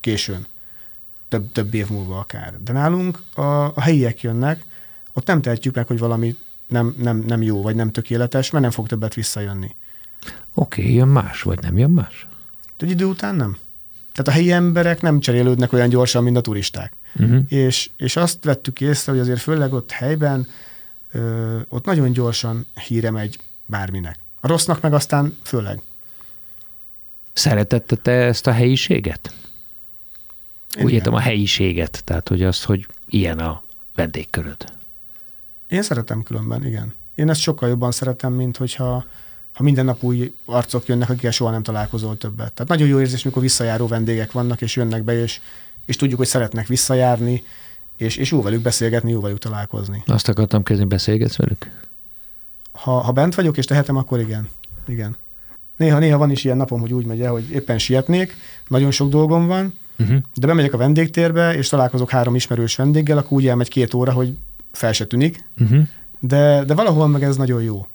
[0.00, 0.46] későn.
[1.28, 2.54] több, több év múlva akár.
[2.64, 3.40] De nálunk a,
[3.74, 4.64] a helyiek jönnek,
[5.12, 6.36] ott nem tehetjük meg, hogy valami
[6.68, 9.74] nem, nem, nem jó, vagy nem tökéletes, mert nem fog többet visszajönni.
[10.54, 12.26] Oké, okay, jön más, vagy nem jön más?
[12.76, 13.56] De egy idő után nem.
[14.12, 16.92] Tehát a helyi emberek nem cserélődnek olyan gyorsan, mint a turisták.
[17.14, 17.42] Uh-huh.
[17.48, 20.46] És, és azt vettük észre, hogy azért főleg ott helyben,
[21.12, 24.18] ö, ott nagyon gyorsan híre megy bárminek.
[24.40, 25.82] A rossznak meg aztán főleg.
[27.32, 29.34] Szeretette te ezt a helyiséget?
[30.78, 33.62] Én Úgy értem a helyiséget, tehát hogy az, hogy ilyen a
[33.94, 34.72] vendégköröd.
[35.68, 36.94] Én szeretem különben, igen.
[37.14, 39.04] Én ezt sokkal jobban szeretem, mint hogyha
[39.52, 42.52] ha minden nap új arcok jönnek, akikkel soha nem találkozol többet.
[42.52, 45.40] Tehát nagyon jó érzés, mikor visszajáró vendégek vannak, és jönnek be, és,
[45.84, 47.42] és tudjuk, hogy szeretnek visszajárni,
[47.96, 50.02] és, és jó velük beszélgetni, jó velük találkozni.
[50.06, 51.85] Azt akartam kezdeni, beszélgetsz velük?
[52.76, 54.48] Ha, ha bent vagyok, és tehetem, akkor igen.
[54.86, 55.16] Igen.
[55.76, 58.36] Néha, néha van is ilyen napom, hogy úgy megy el, hogy éppen sietnék,
[58.68, 60.18] nagyon sok dolgom van, uh-huh.
[60.34, 64.36] de bemegyek a vendégtérbe, és találkozok három ismerős vendéggel, akkor úgy elmegy két óra, hogy
[64.72, 65.82] fel se tűnik, uh-huh.
[66.20, 67.86] de, de valahol meg ez nagyon jó.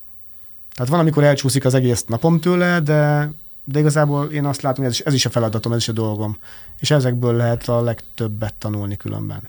[0.74, 3.32] Tehát van, amikor elcsúszik az egész napom tőle, de,
[3.64, 5.92] de igazából én azt látom, hogy ez is, ez is a feladatom, ez is a
[5.92, 6.38] dolgom.
[6.80, 9.42] És ezekből lehet a legtöbbet tanulni különben.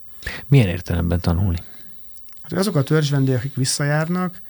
[0.46, 1.58] Milyen értelemben tanulni?
[2.42, 4.40] Hát azok a törzsvendégek, akik visszajárnak,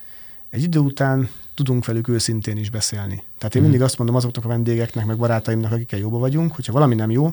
[0.52, 3.22] egy idő után tudunk velük őszintén is beszélni.
[3.38, 3.70] Tehát én hmm.
[3.70, 7.32] mindig azt mondom azoknak a vendégeknek, meg barátaimnak, akikkel jóba vagyunk, hogyha valami nem jó,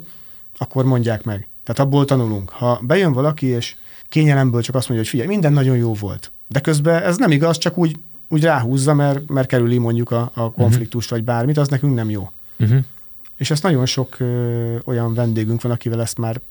[0.58, 1.48] akkor mondják meg.
[1.64, 2.50] Tehát abból tanulunk.
[2.50, 3.76] Ha bejön valaki, és
[4.10, 6.32] kényelemből csak azt mondja, hogy figyelj, minden nagyon jó volt.
[6.48, 10.52] De közben ez nem igaz, csak úgy úgy ráhúzza, mert, mert kerüli mondjuk a, a
[10.52, 11.26] konfliktust uh-huh.
[11.26, 12.32] vagy bármit, az nekünk nem jó.
[12.60, 12.80] Uh-huh.
[13.38, 16.42] És ezt nagyon sok ö, olyan vendégünk van, akivel ezt már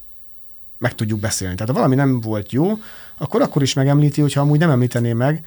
[0.79, 1.55] meg tudjuk beszélni.
[1.55, 2.79] Tehát ha valami nem volt jó,
[3.17, 5.45] akkor akkor is megemlíti, hogyha amúgy nem említené meg,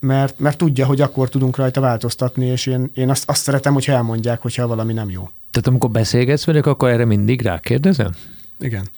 [0.00, 3.92] mert, mert tudja, hogy akkor tudunk rajta változtatni, és én, én azt, azt szeretem, hogyha
[3.92, 5.30] elmondják, hogyha valami nem jó.
[5.50, 8.14] Tehát amikor beszélgetsz velük, akkor erre mindig rákérdezel?
[8.60, 8.88] Igen.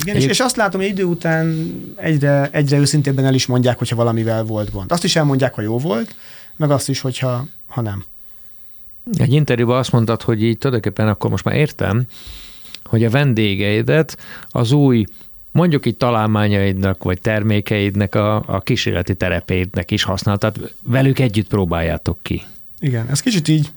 [0.00, 3.96] Igen, és, és azt látom, hogy idő után egyre, egyre őszintébben el is mondják, hogyha
[3.96, 4.92] valamivel volt gond.
[4.92, 6.14] Azt is elmondják, ha jó volt,
[6.56, 8.04] meg azt is, hogyha ha nem.
[9.16, 12.06] Egy interjúban azt mondtad, hogy így tulajdonképpen akkor most már értem,
[12.84, 14.16] hogy a vendégeidet
[14.48, 15.04] az új
[15.52, 22.42] mondjuk itt találmányaidnak, vagy termékeidnek a, a kísérleti terepéidnek is használtad, velük együtt próbáljátok ki.
[22.80, 23.70] Igen, ez kicsit így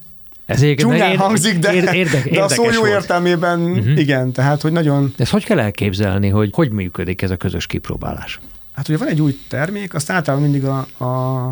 [0.45, 2.91] ez Csúnyán ér, hangzik, de, ér, érde, de a szó jó volt.
[2.91, 3.99] értelmében uh-huh.
[3.99, 5.13] igen, tehát hogy nagyon...
[5.15, 8.39] De ezt hogy kell elképzelni, hogy hogy működik ez a közös kipróbálás?
[8.73, 11.45] Hát ugye van egy új termék, azt általában mindig a, a,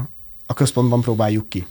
[0.46, 1.66] a központban próbáljuk ki.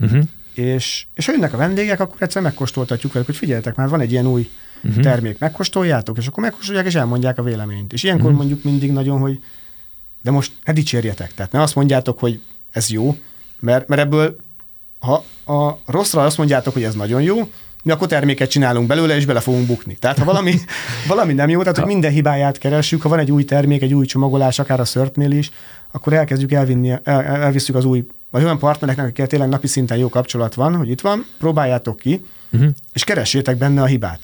[0.00, 0.22] Uh-huh.
[0.54, 4.12] És, és ha jönnek a vendégek, akkor egyszer megkóstoltatjuk velük, hogy figyeljetek, már van egy
[4.12, 4.50] ilyen új
[4.84, 5.02] uh-huh.
[5.02, 7.92] termék, megkóstoljátok, és akkor megkóstolják, és elmondják a véleményt.
[7.92, 8.38] És ilyenkor uh-huh.
[8.38, 9.40] mondjuk mindig nagyon, hogy
[10.22, 11.34] de most ne dicsérjetek.
[11.34, 13.16] Tehát ne azt mondjátok, hogy ez jó,
[13.60, 14.36] mert, mert ebből
[14.98, 17.50] ha a rosszra azt mondjátok, hogy ez nagyon jó,
[17.82, 19.94] mi akkor terméket csinálunk belőle, és bele fogunk bukni.
[19.94, 20.54] Tehát ha valami,
[21.08, 24.06] valami nem jó, tehát hogy minden hibáját keressük, ha van egy új termék, egy új
[24.06, 25.50] csomagolás, akár a szörtnél is,
[25.92, 30.08] akkor elkezdjük elvinni, el, elviszük az új, vagy olyan partnereknek, akikkel tényleg napi szinten jó
[30.08, 32.70] kapcsolat van, hogy itt van, próbáljátok ki, uh-huh.
[32.92, 34.20] és keressétek benne a hibát.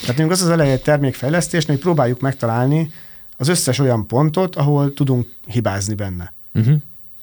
[0.00, 2.92] Tehát mondjuk az az eleje egy termékfejlesztésnek, hogy próbáljuk megtalálni
[3.36, 6.32] az összes olyan pontot, ahol tudunk hibázni benne.
[6.54, 6.76] Uh-huh.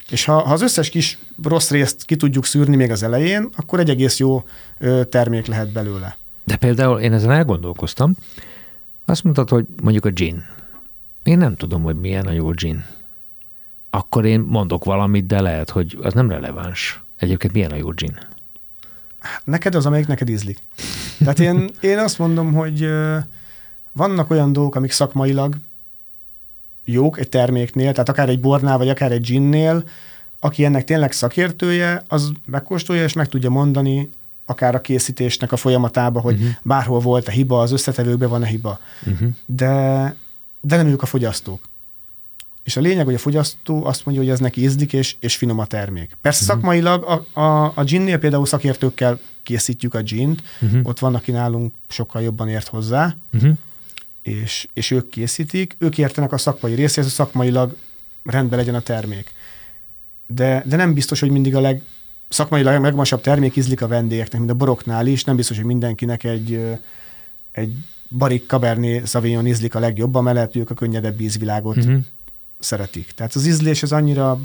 [0.10, 3.80] És ha, ha az összes kis rossz részt ki tudjuk szűrni még az elején, akkor
[3.80, 4.44] egy egész jó
[4.78, 6.18] ö, termék lehet belőle.
[6.44, 8.16] De például én ezen elgondolkoztam,
[9.06, 10.46] azt mondtad, hogy mondjuk a gin.
[11.24, 12.86] Én nem tudom, hogy milyen a jó gin.
[13.90, 17.04] Akkor én mondok valamit, de lehet, hogy az nem releváns.
[17.18, 18.18] Egyébként milyen a jó gin?
[19.44, 20.60] Neked az, amelyik neked ízlik.
[21.20, 22.90] Tehát én, én azt mondom, hogy
[23.92, 25.56] vannak olyan dolgok, amik szakmailag
[26.86, 29.84] jók egy terméknél, tehát akár egy bornál, vagy akár egy ginnél,
[30.40, 34.10] aki ennek tényleg szakértője, az megkóstolja, és meg tudja mondani,
[34.46, 36.50] akár a készítésnek a folyamatába, hogy uh-huh.
[36.62, 38.80] bárhol volt a hiba, az összetevőkben van a hiba.
[39.06, 39.30] Uh-huh.
[39.46, 40.16] De,
[40.62, 41.64] de nem ők a fogyasztók.
[42.66, 45.60] És a lényeg, hogy a fogyasztó azt mondja, hogy ez neki ízlik, és, és finom
[45.60, 46.18] a termék.
[46.22, 46.56] Persze uh-huh.
[46.56, 50.80] szakmailag a, a, a ginnél például szakértőkkel készítjük a gint, uh-huh.
[50.84, 53.58] ott van, aki nálunk sokkal jobban ért hozzá, uh-huh
[54.26, 57.76] és, és ők készítik, ők értenek a szakmai részéhez, hogy szakmailag
[58.24, 59.34] rendben legyen a termék.
[60.28, 61.84] De, de nem biztos, hogy mindig a leg,
[62.30, 66.78] szakmailag megmasabb termék ízlik a vendégeknek, mint a boroknál is, nem biztos, hogy mindenkinek egy,
[67.52, 67.74] egy
[68.10, 72.00] barik Cabernet Sauvignon ízlik a legjobban, mellett ők a könnyedebb ízvilágot uh-huh.
[72.66, 73.12] Szeretik.
[73.12, 74.40] Tehát az ízlés az annyira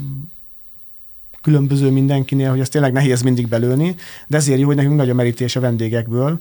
[1.41, 3.95] különböző mindenkinél, hogy ez tényleg nehéz mindig belőni,
[4.27, 6.39] de ezért jó, hogy nekünk nagy a merítés a vendégekből,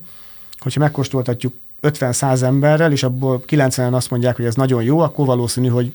[0.58, 5.68] hogyha megkóstoltatjuk 50-100 emberrel, és abból 90-en azt mondják, hogy ez nagyon jó, akkor valószínű,
[5.68, 5.92] hogy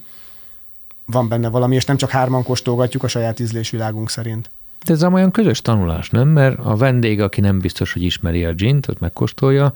[1.06, 4.50] van benne valami, és nem csak hárman kóstolgatjuk a saját ízlésvilágunk szerint.
[4.86, 6.28] De ez olyan közös tanulás, nem?
[6.28, 9.74] Mert a vendég, aki nem biztos, hogy ismeri a gint, ott megkóstolja,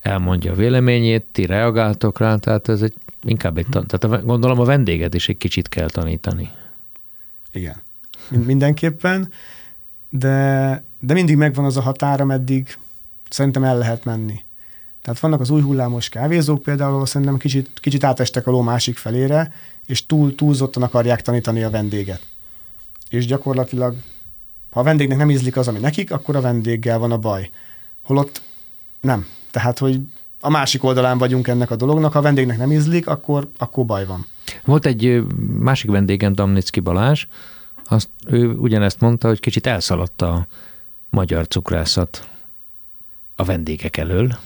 [0.00, 4.64] elmondja a véleményét, ti reagáltok rá, tehát ez egy, inkább egy, tan- tehát gondolom a
[4.64, 6.50] vendéget is egy kicsit kell tanítani.
[7.52, 7.76] Igen.
[8.28, 9.32] Mindenképpen,
[10.08, 12.78] de, de mindig megvan az a határ, ameddig
[13.28, 14.44] szerintem el lehet menni.
[15.02, 18.96] Tehát vannak az új hullámos kávézók például, ahol szerintem kicsit, kicsit átestek a ló másik
[18.96, 19.52] felére,
[19.86, 22.26] és túl, túlzottan akarják tanítani a vendéget.
[23.08, 23.96] És gyakorlatilag,
[24.70, 27.50] ha a vendégnek nem ízlik az, ami nekik, akkor a vendéggel van a baj.
[28.02, 28.42] Holott
[29.00, 29.26] nem.
[29.50, 30.00] Tehát, hogy
[30.44, 34.06] a másik oldalán vagyunk ennek a dolognak, ha a vendégnek nem ízlik, akkor, akkor baj
[34.06, 34.26] van.
[34.64, 35.22] Volt egy
[35.58, 37.26] másik vendégen, Damnicki Balázs,
[37.84, 40.46] azt, ő ugyanezt mondta, hogy kicsit elszaladt a
[41.10, 42.28] magyar cukrászat
[43.36, 44.38] a vendégek elől,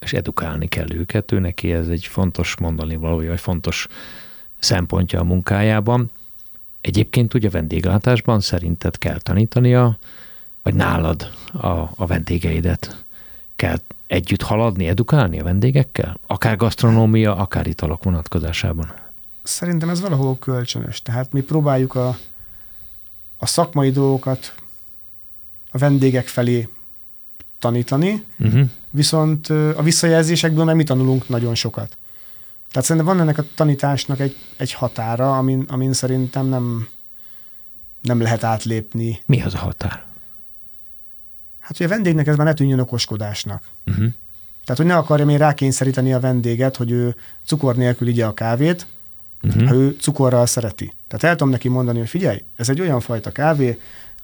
[0.00, 1.32] és edukálni kell őket.
[1.32, 3.86] Ő neki ez egy fontos mondani valója, vagy fontos
[4.58, 6.10] szempontja a munkájában.
[6.80, 9.98] Egyébként ugye vendéglátásban szerinted kell tanítania,
[10.62, 13.04] vagy nálad a, a vendégeidet
[13.56, 13.78] kell
[14.12, 16.18] együtt haladni, edukálni a vendégekkel?
[16.26, 18.92] Akár gasztronómia, akár italok vonatkozásában.
[19.42, 21.02] Szerintem ez valahol kölcsönös.
[21.02, 22.16] Tehát mi próbáljuk a,
[23.36, 24.54] a szakmai dolgokat
[25.70, 26.68] a vendégek felé
[27.58, 28.68] tanítani, uh-huh.
[28.90, 31.96] viszont a visszajelzésekből meg mi tanulunk nagyon sokat.
[32.70, 36.88] Tehát szerintem van ennek a tanításnak egy, egy határa, amin, amin szerintem nem,
[38.02, 39.20] nem lehet átlépni.
[39.26, 40.04] Mi az a határ?
[41.62, 43.62] Hát, hogy a vendégnek ez már ne tűnjön okoskodásnak.
[43.86, 44.06] Uh-huh.
[44.64, 47.14] Tehát, hogy ne akarja még rákényszeríteni a vendéget, hogy ő
[47.46, 48.86] cukor nélkül igye a kávét,
[49.42, 49.68] uh-huh.
[49.68, 50.92] ha ő cukorral szereti.
[51.08, 53.80] Tehát el tudom neki mondani, hogy figyelj, ez egy olyan fajta kávé,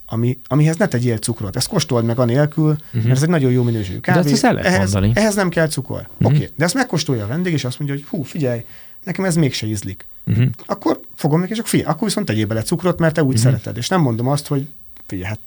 [0.07, 1.57] ami, amihez ne tegyél cukrot.
[1.57, 3.03] Ezt kóstold meg anélkül, uh-huh.
[3.03, 4.23] mert ez egy nagyon jó minőségű kávé.
[4.23, 5.13] De ezt el lehet ehhez, mondani.
[5.17, 6.01] ehhez nem kell cukor.
[6.01, 6.27] Uh-huh.
[6.27, 6.49] Oké, okay.
[6.57, 8.65] de ezt megkóstolja a vendég, és azt mondja, hogy hú, figyelj,
[9.05, 10.07] nekem ez mégse ízlik.
[10.27, 10.47] Uh-huh.
[10.67, 13.45] Akkor fogom neki, és akkor figyelj, akkor viszont tegyél bele cukrot, mert te úgy uh-huh.
[13.45, 13.77] szereted.
[13.77, 14.69] És nem mondom azt, hogy
[15.07, 15.39] figyelj, hát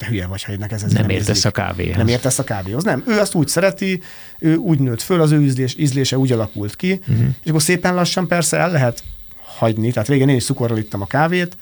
[0.00, 1.96] te hülye vagy, ha ennek ez, ez nem, nem értesz a kávéhoz.
[1.96, 2.84] Nem értesz a kávéhoz.
[2.84, 4.02] Nem, ő azt úgy szereti,
[4.38, 7.26] ő úgy nőtt föl, az ő ízlés, ízlése úgy alakult ki, uh-huh.
[7.42, 9.02] és akkor szépen lassan persze el lehet
[9.58, 9.92] hagyni.
[9.92, 11.56] Tehát régen én is cukorral ittam a kávét,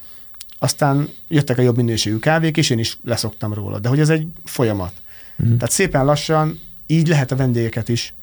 [0.59, 3.79] aztán jöttek a jobb minőségű kávék, és én is leszoktam róla.
[3.79, 4.93] De hogy ez egy folyamat.
[5.39, 5.57] Uh-huh.
[5.57, 8.15] Tehát szépen lassan így lehet a vendégeket is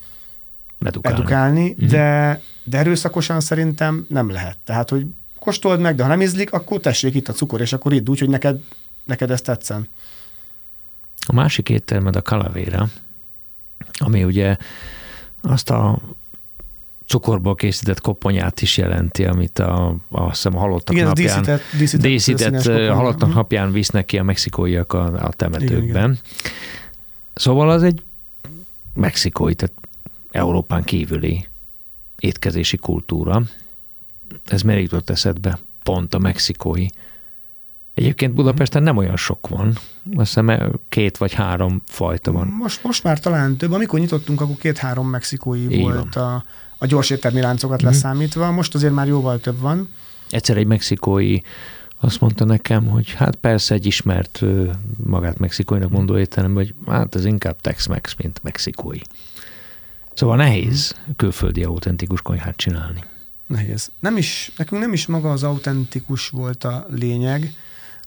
[0.79, 1.89] edukálni, edukálni uh-huh.
[1.89, 4.57] de, de erőszakosan szerintem nem lehet.
[4.63, 5.05] Tehát, hogy
[5.39, 8.19] kóstold meg, de ha nem ízlik, akkor tessék itt a cukor, és akkor idd úgy,
[8.19, 8.59] hogy neked,
[9.05, 9.87] neked ezt tetszen.
[11.27, 12.87] A másik éttermed a Calavera,
[13.93, 14.57] ami ugye
[15.41, 15.99] azt a
[17.07, 22.51] cukorból készített koponyát is jelenti, amit a, a, hiszem, a halottak Igen, napján, díszített, díszített,
[22.51, 25.77] díszített halottak napján visznek ki a mexikóiak a, a temetőkben.
[25.77, 26.19] Igen, igen.
[27.33, 28.01] Szóval az egy
[28.93, 29.75] mexikói, tehát
[30.31, 31.47] Európán kívüli
[32.19, 33.41] étkezési kultúra.
[34.45, 35.59] Ez miért jutott eszedbe?
[35.83, 36.85] Pont a mexikói.
[37.95, 39.67] Egyébként Budapesten nem olyan sok van.
[40.15, 42.47] Azt hiszem két vagy három fajta van.
[42.47, 43.71] Most, most már talán több.
[43.71, 46.43] Amikor nyitottunk, akkor két-három mexikói Így volt a,
[46.77, 47.85] a gyors éttermi láncokat mm.
[47.85, 48.51] leszámítva.
[48.51, 49.89] Most azért már jóval több van.
[50.29, 51.37] Egyszer egy mexikói
[51.99, 54.41] azt mondta nekem, hogy hát persze egy ismert
[55.03, 58.99] magát mexikóinak mondó étterem, hogy hát ez inkább Tex-Mex, mint mexikói.
[60.13, 63.03] Szóval nehéz külföldi autentikus konyhát csinálni.
[63.45, 63.91] Nehéz.
[63.99, 67.53] Nem is, nekünk nem is maga az autentikus volt a lényeg,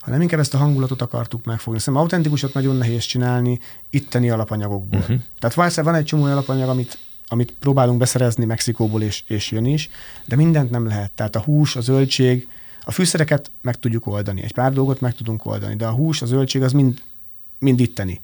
[0.09, 1.79] hanem inkább ezt a hangulatot akartuk megfogni.
[1.79, 4.99] Szerintem autentikusat nagyon nehéz csinálni itteni alapanyagokból.
[4.99, 5.19] Uh-huh.
[5.39, 9.89] Tehát valószínűleg van egy csomó alapanyag, amit, amit próbálunk beszerezni Mexikóból, és, és jön is,
[10.25, 11.11] de mindent nem lehet.
[11.11, 12.47] Tehát a hús, a zöldség,
[12.83, 16.25] a fűszereket meg tudjuk oldani, egy pár dolgot meg tudunk oldani, de a hús, a
[16.25, 17.01] zöldség az mind,
[17.59, 18.21] mind itteni.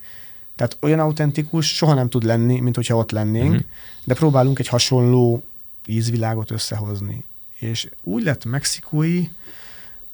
[0.56, 3.66] Tehát olyan autentikus soha nem tud lenni, mint hogyha ott lennénk, uh-huh.
[4.04, 5.44] de próbálunk egy hasonló
[5.86, 7.24] ízvilágot összehozni.
[7.60, 9.28] És úgy lett mexikói,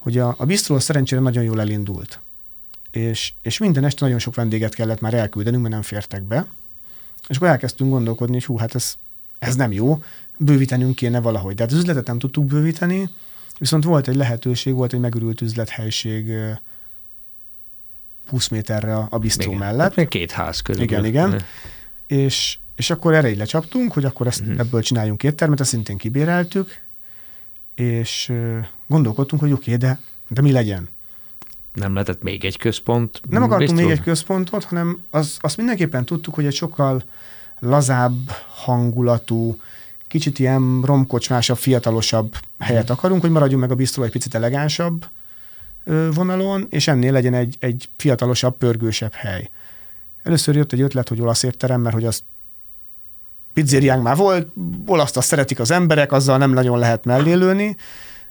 [0.01, 2.19] hogy a, a bistró szerencsére nagyon jól elindult.
[2.91, 6.45] És, és minden este nagyon sok vendéget kellett már elküldenünk, mert nem fértek be.
[7.27, 8.93] És akkor elkezdtünk gondolkodni, hogy hú, hát ez,
[9.39, 10.03] ez nem jó,
[10.37, 11.55] bővítenünk kéne valahogy.
[11.55, 13.09] De hát az üzletet nem tudtuk bővíteni,
[13.59, 16.33] viszont volt egy lehetőség, volt egy megürült üzlethelyiség
[18.27, 19.59] 20 méterre a bistró igen.
[19.59, 19.93] mellett.
[19.93, 20.83] Hát két ház közül.
[20.83, 21.43] Igen, igen.
[22.07, 24.59] És, és akkor erre így lecsaptunk, hogy akkor ezt, uh-huh.
[24.59, 26.81] ebből csináljunk éttermet, ezt szintén kibéreltük,
[27.75, 28.31] és
[28.91, 30.89] gondolkodtunk, hogy oké, okay, de, de mi legyen?
[31.73, 33.21] Nem lehetett még egy központ?
[33.29, 33.87] Nem akartunk Biztos?
[33.87, 37.03] még egy központot, hanem az, azt mindenképpen tudtuk, hogy egy sokkal
[37.59, 39.57] lazább hangulatú,
[40.07, 42.91] kicsit ilyen romkocsmásabb, fiatalosabb helyet mhm.
[42.91, 45.05] akarunk, hogy maradjunk meg a bistró egy picit elegánsabb
[46.13, 49.49] vonalon, és ennél legyen egy, egy fiatalosabb, pörgősebb hely.
[50.23, 52.23] Először jött egy ötlet, hogy olasz étterem, mert hogy az
[53.53, 54.47] pizzériánk már volt,
[54.85, 57.75] olaszt azt szeretik az emberek, azzal nem nagyon lehet mellélőni,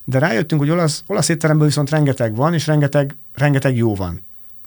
[0.04, 4.20] de rájöttünk, hogy olasz, olasz étteremből viszont rengeteg van, és rengeteg, rengeteg jó van.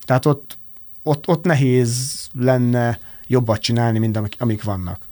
[0.06, 0.58] Tehát ott,
[1.04, 5.08] ott, ott nehéz lenne jobbat csinálni, mint amik, amik vannak.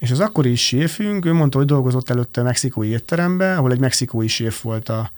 [0.00, 4.62] És az akkori séfünk, ő mondta, hogy dolgozott előtte mexikói étteremben, ahol egy mexikói séf
[4.62, 5.10] volt a,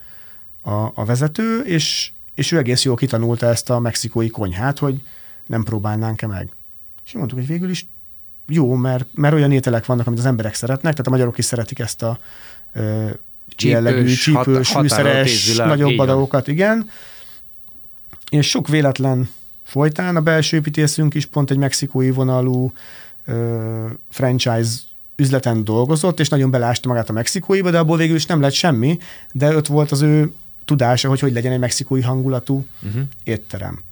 [0.62, 5.00] a, a vezető, és, és ő egész jól kitanulta ezt a mexikói konyhát, hogy
[5.46, 6.52] nem próbálnánk-e meg.
[7.06, 7.88] És mondtuk, hogy végül is
[8.46, 11.78] jó, mert, mert olyan ételek vannak, amit az emberek szeretnek, tehát a magyarok is szeretik
[11.78, 12.18] ezt a
[13.56, 16.08] Csípős, jellegű csípős, hat- műszeres, nagyobb van.
[16.08, 16.90] adagokat, igen.
[18.30, 19.28] És sok véletlen
[19.64, 22.72] folytán a belső építészünk is pont egy mexikói vonalú
[23.24, 24.70] ö, franchise
[25.16, 28.98] üzleten dolgozott, és nagyon belásta magát a mexikóiba, de abból végül is nem lett semmi,
[29.32, 30.32] de ott volt az ő
[30.64, 33.02] tudása, hogy hogy legyen egy mexikói hangulatú Uh-huh.
[33.24, 33.82] étterem.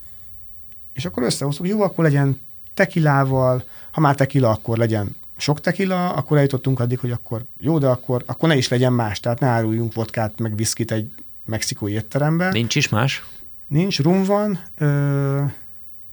[0.92, 2.40] És akkor összehoztuk, jó, akkor legyen
[2.74, 7.86] tekilával, ha már tekila, akkor legyen sok tekila, akkor eljutottunk addig, hogy akkor jó, de
[7.86, 11.12] akkor, akkor ne is legyen más, tehát ne áruljunk vodkát, meg viszkit egy
[11.44, 12.52] mexikói étteremben.
[12.52, 13.24] Nincs is más?
[13.66, 15.42] Nincs, rum van, ö,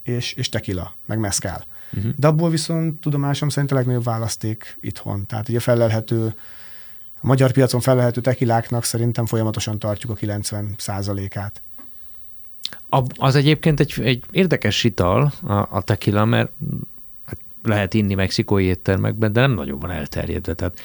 [0.02, 1.64] és, és tekila, meg mezcal.
[1.92, 2.12] Uh-huh.
[2.16, 5.26] De abból viszont tudomásom szerint a legnagyobb választék itthon.
[5.26, 6.34] Tehát ugye felelhető,
[7.20, 10.76] a magyar piacon felelhető tekiláknak szerintem folyamatosan tartjuk a 90
[11.34, 11.62] át
[12.88, 16.50] A, az egyébként egy, egy érdekes ital, a, a tequila, mert
[17.64, 20.80] lehet inni mexikói éttermekben, de nem nagyon van elterjedve, tehát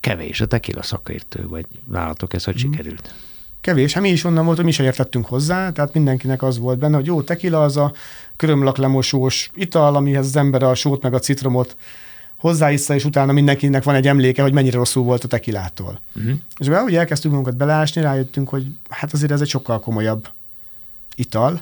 [0.00, 2.62] kevés a tequila szakértő, vagy nálatok ez hogy Mhm.
[2.62, 3.14] sikerült?
[3.60, 6.78] Kevés, hát mi is onnan volt, hogy mi se értettünk hozzá, tehát mindenkinek az volt
[6.78, 7.92] benne, hogy jó, tekila az a
[8.36, 11.76] körömlaklemosós ital, amihez az ember a sót meg a citromot
[12.38, 16.00] hozzáissza, és utána mindenkinek van egy emléke, hogy mennyire rosszul volt a tekilától.
[16.16, 16.32] Uh-huh.
[16.58, 20.28] És ahogy elkezdtünk magunkat belásni, rájöttünk, hogy hát azért ez egy sokkal komolyabb
[21.14, 21.60] ital,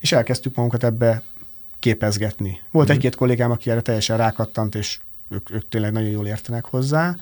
[0.00, 1.22] és elkezdtük magunkat ebbe
[1.78, 2.60] képezgetni.
[2.70, 2.96] Volt Mhm.
[2.96, 7.16] egy-két kollégám, aki erre teljesen rákattant, és ők, ők tényleg nagyon jól értenek hozzá,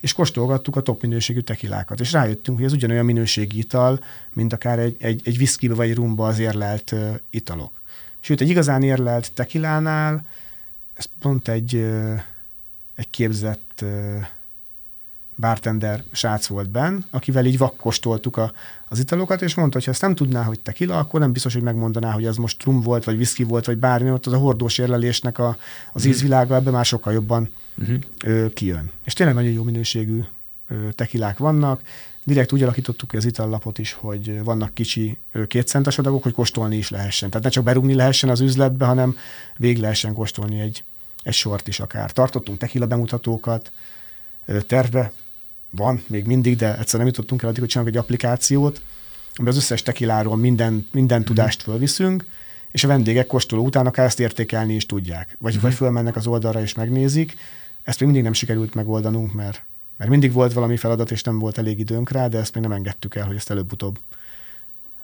[0.00, 4.78] és kóstolgattuk a top minőségű tekilákat, és rájöttünk, hogy ez ugyanolyan minőségi ital, mint akár
[4.78, 7.72] egy, egy, egy viszkibe vagy rumba az érlelt uh, italok.
[8.20, 10.26] Sőt, egy igazán érlelt tekilánál,
[10.94, 12.20] ez pont egy, uh,
[12.94, 14.24] egy képzett uh,
[15.36, 18.52] bartender srác volt benn, akivel így vakkostoltuk a,
[18.92, 21.62] az italokat, és mondta, hogy ha ezt nem tudná, hogy tequila, akkor nem biztos, hogy
[21.62, 24.78] megmondaná, hogy az most rum volt, vagy whisky volt, vagy bármi, ott az a hordós
[24.78, 25.56] érlelésnek a,
[25.92, 27.50] az ízvilága ebben már sokkal jobban
[27.80, 27.98] Uh-huh.
[28.24, 28.90] ö, kijön.
[29.04, 30.20] És tényleg nagyon jó minőségű
[30.68, 31.80] ö, tekilák vannak.
[32.24, 36.90] Direkt úgy alakítottuk ki az itallapot is, hogy vannak kicsi kétcentes adagok, hogy kóstolni is
[36.90, 37.30] lehessen.
[37.30, 39.16] Tehát ne csak berúgni lehessen az üzletbe, hanem
[39.56, 40.84] végig lehessen kóstolni egy,
[41.22, 42.12] egy sort is akár.
[42.12, 43.72] Tartottunk tekila bemutatókat,
[44.66, 45.12] tervbe
[45.70, 48.80] van még mindig, de egyszer nem jutottunk el addig, hogy csinálunk egy applikációt,
[49.34, 52.24] amiben az összes tekiláról minden, minden tudást fölviszünk,
[52.70, 55.36] és a vendégek kóstoló után akár ezt értékelni is tudják.
[55.38, 55.62] Vagy, uh-huh.
[55.62, 57.36] vagy fölmennek az oldalra és megnézik.
[57.82, 59.62] Ezt még mindig nem sikerült megoldanunk, mert,
[59.96, 62.72] mert mindig volt valami feladat, és nem volt elég időnk rá, de ezt még nem
[62.72, 63.98] engedtük el, hogy ezt előbb-utóbb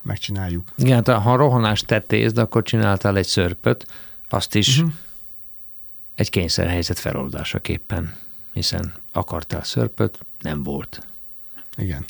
[0.03, 0.73] megcsináljuk.
[0.77, 3.87] Igen, hát ha rohanást tettézd, akkor csináltál egy szörpöt,
[4.29, 4.93] azt is uh-huh.
[6.15, 8.15] egy kényszerhelyzet feloldásaképpen,
[8.53, 11.07] hiszen akartál szörpöt, nem volt.
[11.77, 12.05] Igen.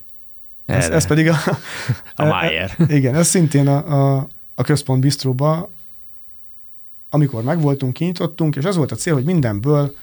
[0.67, 0.95] Ez, Erre.
[0.95, 1.37] ez pedig a...
[2.15, 2.75] A Mayer.
[2.89, 5.71] Igen, ez szintén a, a, a központ bistróba,
[7.11, 9.97] amikor megvoltunk, kinyitottunk, és az volt a cél, hogy mindenből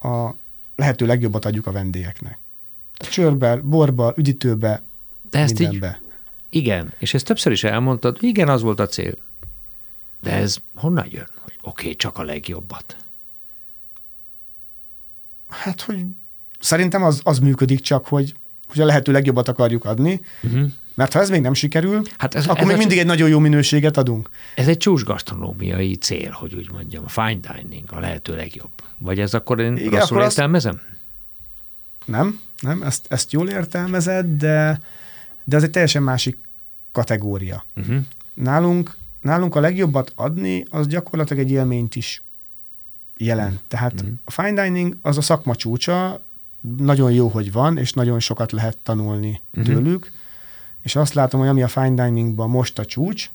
[0.00, 0.30] a
[0.76, 2.38] lehető legjobbat adjuk a vendégeknek.
[2.94, 4.82] Csörbe, borba, üdítőbe,
[5.30, 6.00] De ezt így, mindenbe.
[6.50, 9.14] igen, és ezt többször is elmondtad, igen, az volt a cél.
[10.20, 11.26] De ez honnan jön?
[11.40, 12.96] Hogy oké, okay, csak a legjobbat.
[15.48, 16.04] Hát, hogy
[16.64, 18.34] szerintem az, az működik csak, hogy,
[18.68, 20.70] hogy a lehető legjobbat akarjuk adni, Uh-huh.
[20.94, 23.28] mert ha ez még nem sikerül, Hát ez, akkor ez, még a, mindig egy nagyon
[23.28, 24.30] jó minőséget adunk.
[24.54, 27.04] ez egy csúcs gasztronómiai cél, hogy úgy mondjam.
[27.04, 28.70] A fine dining a lehető legjobb.
[28.98, 30.80] Vagy ez akkor én Igen, rosszul akkor azt- értelmezem?
[32.04, 34.80] Nem, nem, ezt, ezt jól értelmezed, de,
[35.44, 36.38] de ez egy teljesen másik
[36.92, 37.64] kategória.
[37.76, 37.96] Uh-huh.
[38.34, 42.22] Nálunk, nálunk a legjobbat adni, az gyakorlatilag egy élményt is
[43.16, 43.60] jelent.
[43.68, 44.10] Tehát Mhm.
[44.24, 46.23] a fine dining az a szakma csúcsa,
[46.78, 49.64] nagyon jó, hogy van, és nagyon sokat lehet tanulni Mhm.
[49.64, 50.10] tőlük,
[50.82, 53.30] és azt látom, hogy ami a fine diningban most a csúcs,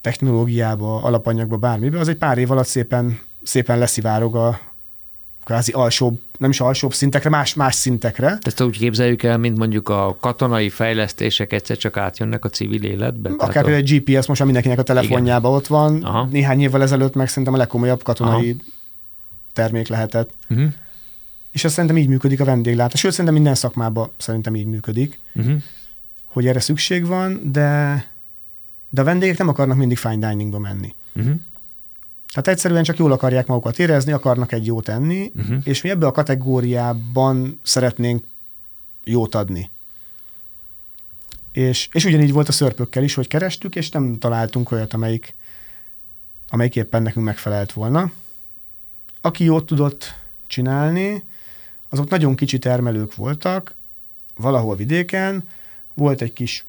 [0.00, 4.60] technológiába, alapanyagba, bármibe, az egy pár év alatt szépen, szépen leszivárog a
[5.44, 8.38] kvázi alsóbb, nem is alsóbb szintekre, más, más szintekre.
[8.42, 13.28] Ezt úgy képzeljük el, mint mondjuk a katonai fejlesztések egyszer csak átjönnek a civil életbe?
[13.30, 16.02] Akár Tehát a, például egy GPS most már mindenkinek a telefonjában ott van.
[16.04, 16.24] Aha.
[16.24, 18.70] Néhány évvel ezelőtt meg szerintem a legkomolyabb katonai Aha.
[19.52, 20.30] termék lehetett.
[20.50, 20.68] uh-huh.
[21.56, 23.00] És azt szerintem így működik a vendéglátás.
[23.00, 25.62] Sőt, szerintem minden szakmában szerintem így működik, Uh-huh.
[26.24, 28.04] hogy erre szükség van, de,
[28.88, 30.94] de a vendégek nem akarnak mindig fine diningba menni.
[31.14, 31.34] Uh-huh.
[32.32, 35.58] Tehát egyszerűen csak jól akarják magukat érezni, akarnak egy jót enni, Uh-huh.
[35.64, 38.24] és mi ebbe a kategóriában szeretnénk
[39.04, 39.70] jót adni.
[41.52, 45.34] És, és ugyanígy volt a szörpökkel is, hogy kerestük, és nem találtunk olyat, amelyik,
[46.50, 48.12] amelyik éppen nekünk megfelelt volna.
[49.20, 50.14] Aki jót tudott
[50.46, 51.22] csinálni,
[51.98, 53.74] azok nagyon kicsi termelők voltak,
[54.36, 55.48] valahol vidéken,
[55.94, 56.64] volt egy kis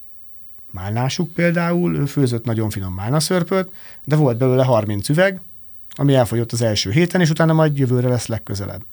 [0.72, 3.72] málnásuk például, ő főzött nagyon finom málnaszörpöt,
[4.04, 5.42] de volt belőle 30 üveg,
[5.90, 8.84] ami elfogyott az első héten, és utána majd jövőre lesz legközelebb.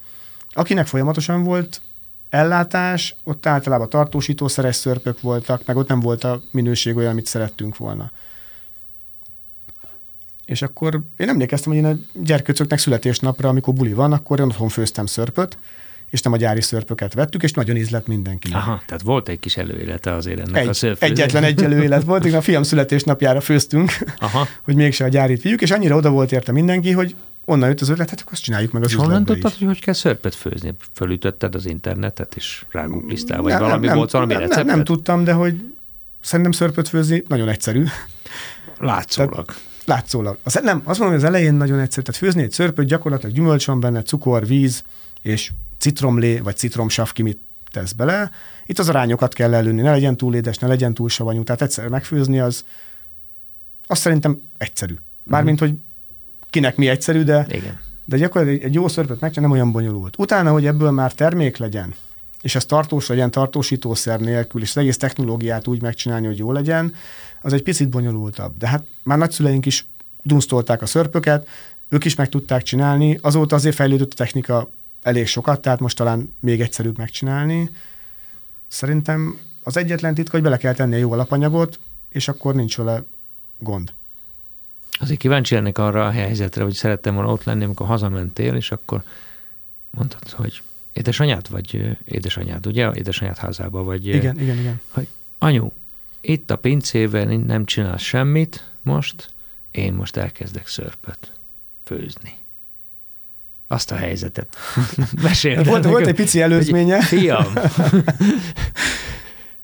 [0.49, 1.81] Akinek folyamatosan volt
[2.29, 7.77] ellátás, ott általában tartósítószeres szörpök voltak, meg ott nem volt a minőség olyan, amit szerettünk
[7.77, 8.11] volna.
[10.45, 14.69] És akkor én emlékeztem, hogy én a gyerkőcöknek születésnapra, amikor buli van, akkor én otthon
[14.69, 15.57] főztem szörpöt,
[16.09, 18.57] és nem a gyári szörpöket vettük, és nagyon ízlett mindenkinek.
[18.57, 21.09] Aha, tehát volt egy kis előélete azért ennek egy, a szörfőzés.
[21.09, 24.47] Egyetlen egy előélet volt, a fiam születésnapjára főztünk, Aha.
[24.65, 27.89] hogy mégse a gyárit vigyük, és annyira oda volt érte mindenki, hogy onnan jött az
[27.89, 30.73] ötlet, hát akkor azt csináljuk meg az És honnan tudtad, hogy hogy kell szörpet főzni?
[30.93, 35.23] Fölütötted az internetet, és rágugliztál, vagy Nem, valami nem, volt valami nem, nem, nem tudtam,
[35.23, 35.61] de hogy
[36.21, 37.83] szerintem szörpöt főzni nagyon egyszerű.
[38.79, 39.53] Látszólag.
[39.85, 40.37] Látszólag.
[40.43, 42.05] Az, nem, azt mondom, hogy az elején nagyon egyszerű.
[42.05, 44.83] Tehát főzni egy szörpöt, gyakorlatilag gyümölcs van benne, cukor, víz
[45.21, 47.39] és citromlé, vagy citromsav, ki mit
[47.71, 48.31] tesz bele.
[48.65, 51.43] Itt az arányokat kell előni, ne legyen túl édes, ne legyen túl savanyú.
[51.43, 52.65] Tehát egyszer megfőzni az,
[53.87, 54.95] azt szerintem egyszerű.
[55.23, 55.73] Mármint, hogy
[56.49, 57.79] kinek mi egyszerű, de, Igen.
[58.05, 60.17] de gyakorlatilag egy jó szörpöt megcsinálni nem olyan bonyolult.
[60.17, 61.93] Utána, hogy ebből már termék legyen,
[62.41, 66.93] és ez tartós legyen tartósítószer nélkül, és az egész technológiát úgy megcsinálni, hogy jó legyen,
[67.41, 68.57] az egy picit bonyolultabb.
[68.57, 69.85] De hát már nagyszüleink is
[70.23, 71.47] dunsztolták a szörpöket,
[71.89, 74.71] ők is meg tudták csinálni, azóta azért fejlődött a technika
[75.05, 77.69] elég sokat, tehát most talán még egyszerűbb megcsinálni.
[78.67, 81.79] Szerintem az egyetlen titka, hogy bele kell tenni a jó alapanyagot,
[82.09, 83.03] és akkor nincs vele
[83.57, 83.93] gond.
[84.99, 89.03] Azért kíváncsi lennék arra a helyzetre, hogy szerettem volna ott lenni, amikor hazamentél, és akkor
[89.89, 90.61] mondtad, hogy
[90.93, 92.91] édesanyád, vagy édesanyád, ugye?
[92.93, 94.07] Édesanyád házába, vagy...
[94.07, 94.81] Igen, igen, igen.
[95.37, 95.71] Anyu,
[96.21, 99.29] itt a pincében nem csinálsz semmit most,
[99.71, 101.31] én most elkezdek szörpöt
[101.83, 102.37] főzni.
[103.67, 104.55] Azt a helyzetet.
[105.23, 106.95] Meséld Volt, volt egy pici előzménye.
[106.95, 107.45] hogy Fiam,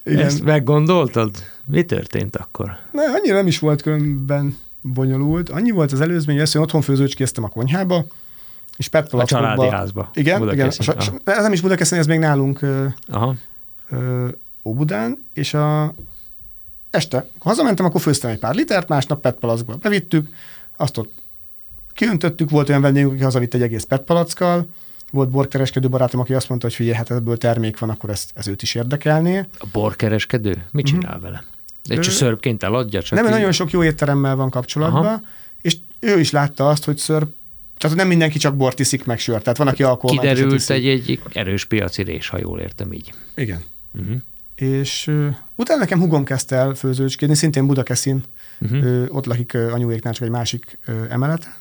[0.03, 0.25] Igen.
[0.25, 1.31] ezt meggondoltad?
[1.65, 2.77] Mi történt akkor?
[2.91, 5.49] Ne, annyira nem is volt különben bonyolult.
[5.49, 8.05] Annyi volt az előzmény, hogy ezt, hogy otthon főzőcskéztem a konyhába,
[8.77, 10.09] és PET A családi házba.
[10.13, 10.39] Igen, igen.
[10.39, 10.93] Budakeszin.
[10.97, 12.59] A, sa- ez nem is Budakeszin, ez még nálunk
[13.07, 13.35] Aha.
[13.89, 14.27] ö,
[14.63, 15.93] Óbudán, és a
[16.89, 20.29] este, ha hazamentem, akkor főztem egy pár litert, másnap PET palackba bevittük,
[20.77, 21.13] azt ott
[21.93, 24.67] kiöntöttük, volt olyan vendégünk, aki hazavitt egy egész PET palackkal,
[25.11, 28.47] volt borkereskedő barátom, aki azt mondta, hogy figyelj, hát ebből termék van, akkor ezt, ez
[28.47, 29.37] őt is érdekelné.
[29.59, 30.63] A borkereskedő?
[30.71, 31.43] Mit csinál vele?
[31.87, 33.01] De csak szörpként eladja?
[33.01, 35.21] Csak nem, így- nagyon sok jó étteremmel van kapcsolatban, Aha.
[35.61, 37.27] és ő is látta azt, hogy ször,
[37.77, 40.75] tehát nem mindenki csak bort iszik meg sört, tehát van, aki alkoholmentesat Kiderült iszik.
[40.75, 43.13] egy, egy erős piaci rés, ha jól értem így.
[43.35, 43.63] Igen.
[43.99, 44.15] Uh-huh.
[44.55, 48.23] És uh, utána nekem hugom kezdte el főzőcskézni, szintén Budakeszin,
[48.63, 48.79] Uh-huh.
[48.83, 51.51] uh, ott lakik uh, anyuéknál csak egy másik uh, emeleten,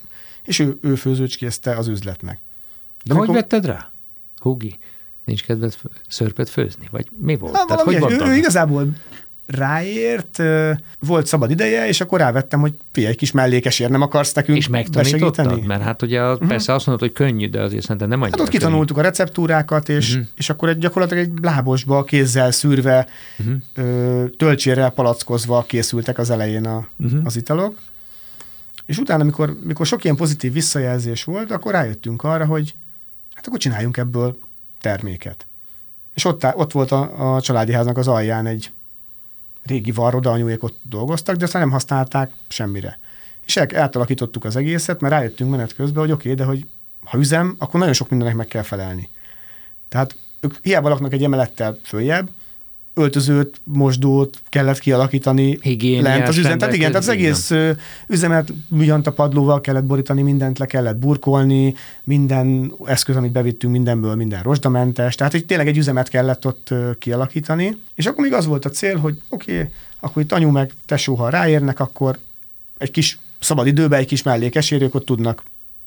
[0.45, 2.39] és ő, ő főzőcskézte az üzletnek.
[3.05, 3.91] De hogy amikor- vetted rá?
[4.37, 4.79] Hugi,
[5.25, 5.77] nincs kedved
[6.09, 6.89] szörpet főzni?
[6.91, 7.57] Vagy mi volt?
[7.57, 8.89] Hát, Tehát hogy valami, ő, ő igazából
[9.47, 10.43] ráért,
[10.99, 14.69] volt szabad ideje, és akkor rávettem, hogy figyelj, egy kis mellékesért nem akarsz nekünk És
[14.69, 15.67] megtanítottad?
[15.67, 16.49] Mert hát ugye uh-huh.
[16.49, 19.89] persze azt mondod, hogy könnyű, de azért szerintem nem annyira Hát ott kitanultuk a receptúrákat,
[19.89, 20.27] és, uh-huh.
[20.35, 23.07] és akkor egy, gyakorlatilag egy lábosba, kézzel szűrve,
[23.39, 24.31] Uh-huh.
[24.37, 27.21] töltsérrel palackozva készültek az elején a, uh-huh.
[27.25, 27.79] az italok.
[28.91, 32.75] És utána, amikor, mikor sok ilyen pozitív visszajelzés volt, akkor rájöttünk arra, hogy
[33.35, 34.39] hát akkor csináljunk ebből
[34.81, 35.47] terméket.
[36.15, 38.71] És ott, ott volt a, a családi háznak az alján egy
[39.63, 42.99] régi varroda, anyuék ott dolgoztak, de aztán nem használták semmire.
[43.47, 46.67] És el, átalakítottuk az egészet, mert rájöttünk menet közben, hogy oké, okay, de hogy
[47.05, 49.09] ha üzem, akkor nagyon sok mindennek meg kell felelni.
[49.89, 52.31] Tehát ők hiába laknak egy emelettel följebb,
[53.01, 56.59] öltözőt, mosdót kellett kialakítani Higiéniás lent az üzem.
[56.59, 57.71] Tehát igen, tehát az egész ö,
[58.07, 61.75] üzemet műanyta padlóval kellett borítani, mindent le kellett burkolni,
[62.05, 65.15] minden eszköz, amit bevittünk, mindenből minden rozsdamentes.
[65.15, 67.77] Tehát hogy tényleg egy üzemet kellett ott kialakítani.
[67.95, 69.69] És akkor még az volt a cél, hogy oké, okay,
[70.01, 72.19] akkor itt anyu meg tesó, ha ráérnek, akkor
[72.79, 75.43] egy kis szabad időben egy kis mellékesérők ott tudnak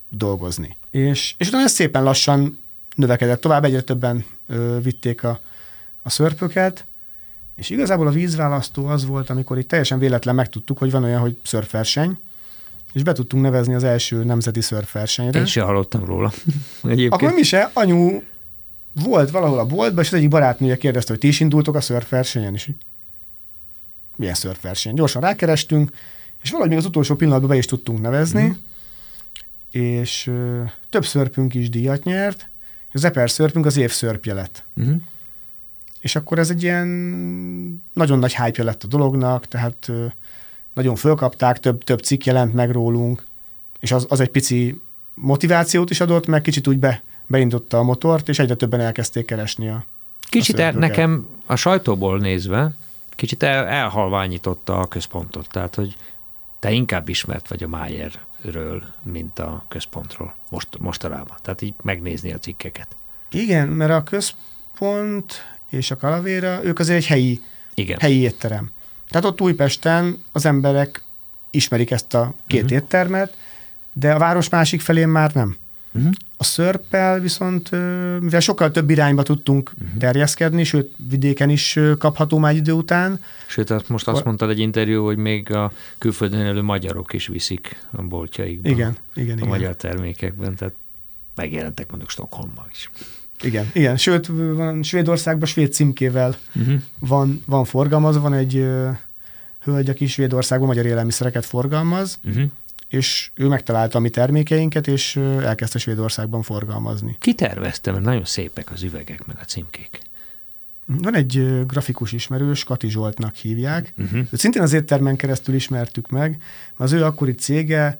[0.10, 0.78] dolgozni.
[0.92, 2.60] És, és utána ez szépen lassan
[2.96, 5.40] növekedett tovább, egyre többen ö, vitték a,
[6.02, 6.86] a szörpöket,
[7.56, 11.38] és igazából a vízválasztó az volt, amikor itt teljesen véletlen megtudtuk, hogy van olyan, hogy
[11.44, 12.18] szörfverseny,
[12.94, 15.40] és be tudtunk nevezni az első nemzeti szörfversenyre.
[15.40, 16.32] Én sem hallottam róla.
[16.84, 17.14] Egyébként.
[17.14, 18.22] Akkor mi se, anyu
[18.94, 22.54] volt valahol a boltban, és az egyik barátnője kérdezte, hogy ti is indultok a szörfversenyen,
[22.54, 22.76] és így,
[24.16, 24.94] milyen szörfverseny?
[24.94, 25.92] Gyorsan rákerestünk,
[26.44, 28.52] és valahogy még az utolsó pillanatban be is tudtunk nevezni, mm.
[29.82, 32.50] és ö, több szörpünk is díjat nyert,
[32.94, 34.64] az Eper szörpünk az év szörpje lett.
[34.76, 34.96] Uh-huh.
[36.04, 36.88] És akkor ez egy ilyen
[37.94, 39.92] nagyon nagy hype lett a dolognak, tehát
[40.74, 43.24] nagyon fölkapták, több, több cikk jelent meg rólunk,
[43.80, 44.82] és az, az egy pici
[45.14, 49.70] motivációt is adott, meg kicsit úgy be, beindította a motort, és egyre többen elkezdték keresni
[49.70, 49.86] a
[50.30, 52.76] Kicsit a el, nekem a sajtóból nézve,
[53.10, 55.96] kicsit el, elhalványította a központot, tehát hogy
[56.60, 61.38] te inkább ismert vagy a Mayerről, mint a központról most, mostanában.
[61.42, 62.88] Tehát így megnézni a cikkeket.
[63.32, 65.34] Igen, mert a központ
[65.74, 67.42] és a Kalavéra, ők azért egy helyi,
[67.74, 68.00] Igen.
[68.00, 68.72] helyi étterem.
[69.10, 71.02] Tehát ott Újpesten az emberek
[71.52, 72.78] ismerik ezt a két uh-huh.
[72.78, 73.38] éttermet,
[73.94, 75.58] de a város másik felén már nem.
[75.92, 76.12] Uh-huh.
[76.38, 77.72] A szörppel viszont,
[78.20, 79.98] mivel sokkal több irányba tudtunk uh-huh.
[79.98, 84.60] terjeszkedni, sőt vidéken is kapható már egy idő után, Sőt, azt most azt mondtad egy
[84.60, 88.72] interjú, hogy még a külföldön élő magyarok is viszik a boltjaikban.
[88.72, 89.48] igen, igen, A igen.
[89.48, 90.74] magyar termékekben, tehát
[91.36, 92.90] megjelentek mondjuk Stockholmban is.
[93.44, 93.98] Igen, igen.
[93.98, 96.82] Sőt, van Svédországban svéd címkével Uh-huh.
[97.00, 98.90] van, van forgalmaz, van egy ö,
[99.64, 102.44] hölgy, aki Svédországban magyar élelmiszereket forgalmaz, Uh-huh.
[102.90, 107.16] és ő megtalálta a mi termékeinket, és ö, elkezdte Svédországban forgalmazni.
[107.20, 110.00] Ki tervezte, mert nagyon szépek az üvegek, meg a címkék.
[110.86, 114.18] Van egy ö, grafikus ismerős, Kati Zsoltnak hívják, Uh-huh.
[114.32, 116.42] Őt szintén az éttermen keresztül ismertük meg, mert
[116.78, 118.00] az ő akkori cége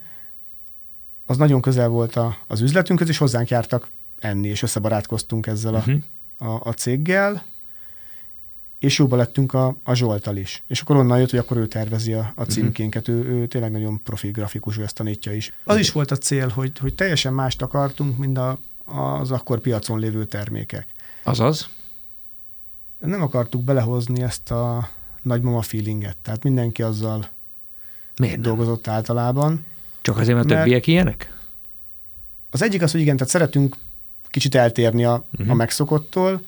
[1.26, 3.88] az nagyon közel volt a, az üzletünkhöz, és hozzánk jártak
[4.24, 6.02] enni, és összebarátkoztunk ezzel a, Uh-huh.
[6.38, 7.44] a, a céggel,
[8.80, 10.64] és jóba lettünk a, a Zsoltal is.
[10.68, 14.02] És akkor onnan jött, hogy akkor ő tervezi a, a címkénket, ő, ő tényleg nagyon
[14.04, 15.54] profi grafikus, ő ezt tanítja is.
[15.64, 20.00] Az is volt a cél, hogy, hogy teljesen mást akartunk, mint a, az akkor piacon
[20.00, 20.88] lévő termékek.
[21.24, 21.70] Azaz?
[23.00, 24.90] Nem akartuk belehozni ezt a
[25.22, 27.28] nagymama feelinget, tehát mindenki azzal
[28.18, 28.44] Miért nem?
[28.44, 29.66] dolgozott általában.
[30.02, 31.38] Csak azért, mert, Mert- többiek ilyenek?
[32.50, 33.76] Az egyik az, hogy igen, tehát szeretünk
[34.34, 35.24] kicsit eltérni a, Mhm.
[35.34, 35.50] uh-huh.
[35.52, 36.42] a megszokottól.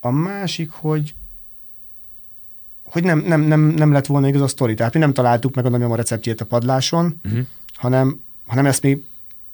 [0.00, 1.14] A másik, hogy
[2.82, 4.74] hogy nem, nem, nem, nem lett volna igaz a sztori.
[4.74, 7.46] Tehát mi nem találtuk meg a nagymama receptjét a padláson, Uh-huh.
[7.74, 9.04] hanem, hanem ezt mi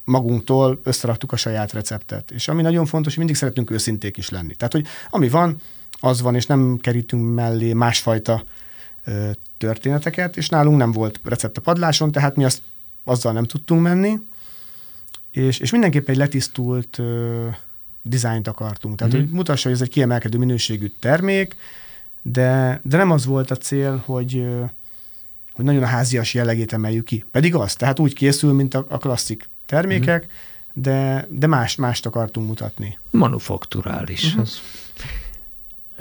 [0.05, 2.31] magunktól összeraktuk a saját receptet.
[2.31, 4.55] És ami nagyon fontos, hogy mindig szeretünk őszinték is lenni.
[4.55, 5.57] Tehát, hogy ami van,
[6.01, 8.45] az van, és nem kerítünk mellé másfajta
[9.05, 12.63] ö, történeteket, és nálunk nem volt recept a padláson, tehát mi azt,
[13.05, 14.19] azzal nem tudtunk menni,
[15.31, 17.47] és, és mindenképp egy letisztult ö,
[18.03, 18.97] dizájnt akartunk.
[18.97, 19.23] Tehát, Mhm.
[19.23, 21.57] hogy mutassa, hogy ez egy kiemelkedő minőségű termék,
[22.23, 24.65] de, de nem az volt a cél, hogy, ö,
[25.53, 27.25] hogy nagyon a házias jellegét emeljük ki.
[27.31, 30.83] Pedig az, tehát úgy készül, mint a, a klasszik termékek, Mhm.
[30.83, 32.99] de, de más, mást akartunk mutatni.
[33.11, 34.21] Manufakturális.
[34.21, 34.29] Mhm.
[34.29, 34.43] Uh-huh.
[34.43, 34.61] Az.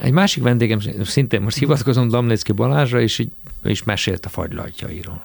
[0.03, 3.25] Egy másik vendégem, szintén most hivatkozom Damlecki Balázsra, és
[3.63, 5.23] is mesélt a fagylajtjairól.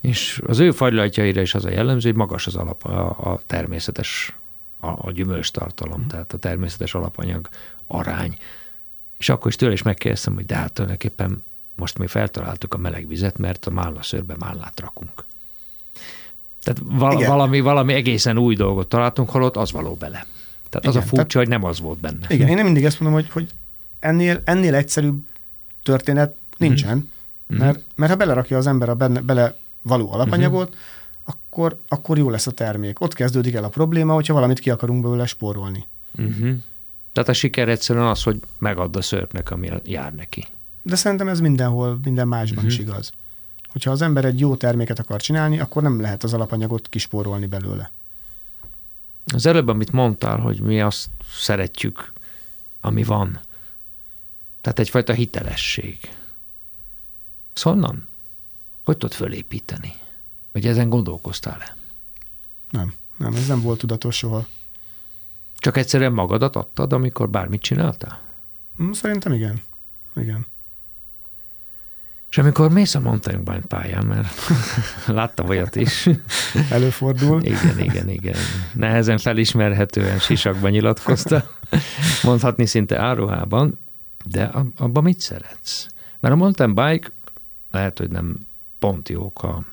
[0.00, 4.36] És az ő fagylajtjaira is az a jellemző, hogy magas az alap, a, a természetes,
[4.80, 7.48] a, a gyümölcs tartalom, tehát a természetes alapanyag
[7.86, 8.38] arány.
[9.18, 11.44] És akkor is tőle is megkérdeztem, hogy de hát tulajdonképpen
[11.76, 15.24] most mi feltaláltuk a meleg vizet, mert a málnaszőrbe mállát rakunk.
[16.62, 17.30] Tehát val- Igen.
[17.30, 20.26] valami, valami egészen új dolgot találtunk, holott az való bele.
[20.68, 22.26] Tehát az Igen, a furcsa, tehát- hogy nem az volt benne.
[22.28, 23.48] Igen, én mindig ezt mondom, hogy, hogy
[24.00, 25.20] ennél, ennél egyszerűbb
[25.82, 27.10] történet nincsen,
[27.46, 27.58] Mhm.
[27.58, 30.78] mert, mert ha belerakja az ember a benne, bele való alapanyagot, Mhm.
[31.24, 33.00] akkor, akkor jó lesz a termék.
[33.00, 35.86] Ott kezdődik el a probléma, hogyha valamit ki akarunk belőle spórolni.
[36.18, 36.56] Uh-huh.
[37.12, 40.46] Tehát a siker egyszerűen az, hogy megad a szörpnek, ami jár neki.
[40.82, 42.66] De szerintem ez mindenhol, minden másban Mhm.
[42.66, 42.80] uh-huh.
[42.80, 43.12] is igaz.
[43.72, 47.90] Hogyha az ember egy jó terméket akar csinálni, akkor nem lehet az alapanyagot kispórolni belőle.
[49.34, 52.12] Az előbb, amit mondtál, hogy mi azt szeretjük,
[52.80, 53.40] ami van.
[54.60, 55.98] Tehát egyfajta hitelesség.
[57.54, 58.08] Ez honnan?
[58.84, 59.92] Hogy tudod fölépíteni?
[60.52, 61.76] Vagy ezen gondolkoztál-e?
[62.70, 64.46] Nem, nem, ez nem volt tudatos soha.
[65.58, 68.20] Csak egyszerűen magadat adtad, amikor bármit csináltál?
[68.76, 69.60] Hm, Szerintem igen.
[70.16, 70.46] Igen.
[72.30, 74.34] És amikor mész a mountain bike pályán, mert
[75.06, 76.08] láttam olyat is.
[76.70, 77.42] Előfordul.
[77.42, 78.36] Igen, igen, igen.
[78.72, 81.50] Nehezen felismerhetően sisakban nyilatkozta,
[82.22, 83.78] mondhatni szinte áruhában,
[84.24, 85.86] de ab- abban mit szeretsz?
[86.20, 87.10] Mert a mountain bike
[87.70, 88.36] lehet, hogy nem
[88.80, 89.64] pont jók a,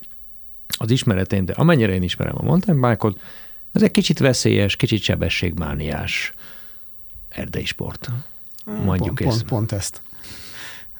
[0.77, 3.19] az ismeretén, de amennyire én ismerem a mountain bike-ot,
[3.71, 6.33] az egy kicsit veszélyes, kicsit sebességmániás
[7.29, 8.09] erdei sport.
[8.65, 9.37] Mondjuk pont, ezt.
[9.37, 10.01] pont, pont ezt.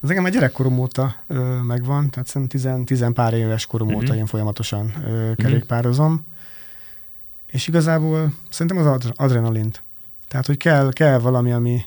[0.02, 3.98] Ez nekem a gyerekkorom óta ö, megvan, tehát szerintem tizen, tizen pár éves korom Mhm.
[3.98, 6.26] óta én folyamatosan ö, kerékpározom,
[7.48, 9.82] és igazából szerintem az adre- adrenalint.
[10.28, 11.82] Tehát, hogy kell, kell valami, ami,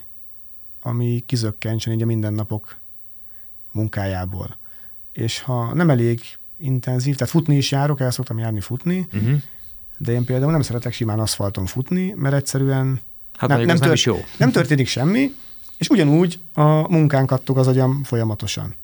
[0.83, 2.77] ami kizökkentsen így a mindennapok
[3.73, 4.57] munkájából.
[5.21, 6.21] És ha nem elég
[6.59, 9.41] intenzív, tehát futni is járok, el szoktam járni futni, Uh-huh.
[9.99, 13.01] de én például nem szeretek simán aszfalton futni, mert egyszerűen
[13.37, 14.25] Hát Nem- nem, nem nem, tört- is jó.
[14.37, 15.35] nem történik semmi,
[15.79, 16.63] és ugyanúgy a
[16.93, 18.75] munkán kattog az agyam folyamatosan.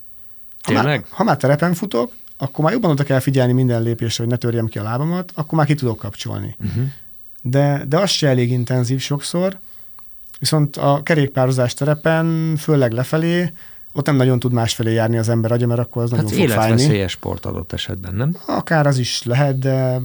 [0.61, 4.31] Ha már, ha már terepen futok, akkor már jobban oda kell figyelni minden lépésre, hogy
[4.31, 6.55] ne törjem ki a lábamat, akkor már ki tudok kapcsolni.
[6.65, 6.83] Uh-huh.
[7.41, 9.59] de, de az se elég intenzív sokszor,
[10.39, 13.51] viszont a kerékpározás terepen, főleg lefelé,
[13.97, 16.49] ott nem nagyon tud másfelé járni az ember agya, mert akkor az hát nagyon fog
[16.49, 16.71] fájni.
[16.71, 18.35] életveszélyes sport adott esetben, nem?
[18.45, 20.01] Akár az is lehet, de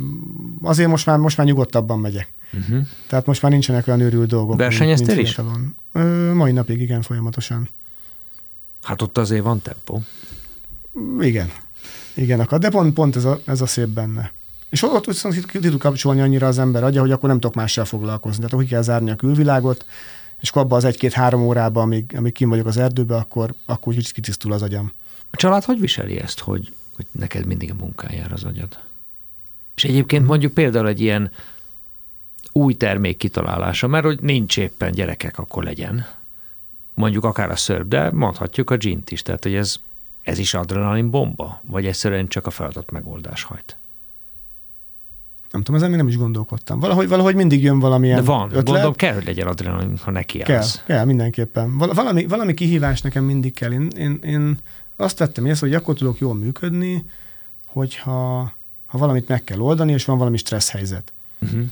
[0.63, 2.33] azért most már, most már nyugodtabban megyek.
[2.53, 2.87] Uh-huh.
[3.07, 4.57] Tehát most már nincsenek olyan őrült dolgok.
[4.57, 5.39] Versenyeztél is?
[5.93, 7.69] Ö, mai napig igen, folyamatosan.
[8.83, 10.03] Hát ott azért van tempó.
[11.21, 11.51] Igen.
[12.15, 12.59] Igen, akar.
[12.59, 14.33] De pont, pont ez, a, ez a szép benne.
[14.71, 17.85] És ott viszont ki tud kapcsolni annyira az ember agya, hogy akkor nem tudok mással
[17.85, 18.45] foglalkozni.
[18.45, 19.85] Tehát úgy kell zárni a külvilágot,
[20.43, 24.13] és akkor abban az egy-két-három órában, amíg, amíg kim vagyok az erdőbe, akkor, akkor kicsit
[24.13, 24.93] kitisztul az agyam.
[25.31, 28.79] A család hogy viseli ezt, hogy, hogy neked mindig a munkán jár az agyad?
[29.75, 31.31] És egyébként mondjuk például egy ilyen
[32.53, 36.07] új termék kitalálása, mert hogy nincs éppen gyerekek, akkor legyen.
[36.95, 39.23] Mondjuk akár a szörp, de mondhatjuk a gint is.
[39.23, 39.77] Tehát, hogy ez,
[40.23, 41.61] ez is adrenalin bomba?
[41.63, 43.77] Vagy egyszerűen csak a feladat megoldás hajt?
[45.53, 46.81] Nem tudom, ezen még nem is gondolkodtam.
[46.81, 48.65] Valahogy, valahogy mindig jön valamilyen De van, ötlet.
[48.65, 51.79] gondolom kell, hogy legyen adrenalin, ha neki Kell, kell, mindenképpen.
[51.79, 53.73] Val- valami, valami kihívás nekem mindig kell.
[53.73, 54.59] Én, én, én
[54.97, 57.05] azt vettem észre, hogy akkor tudok jól működni,
[57.67, 58.53] hogyha
[58.87, 61.13] ha valamit meg kell oldani, és van valami stressz helyzet.
[61.41, 61.63] Uh-huh.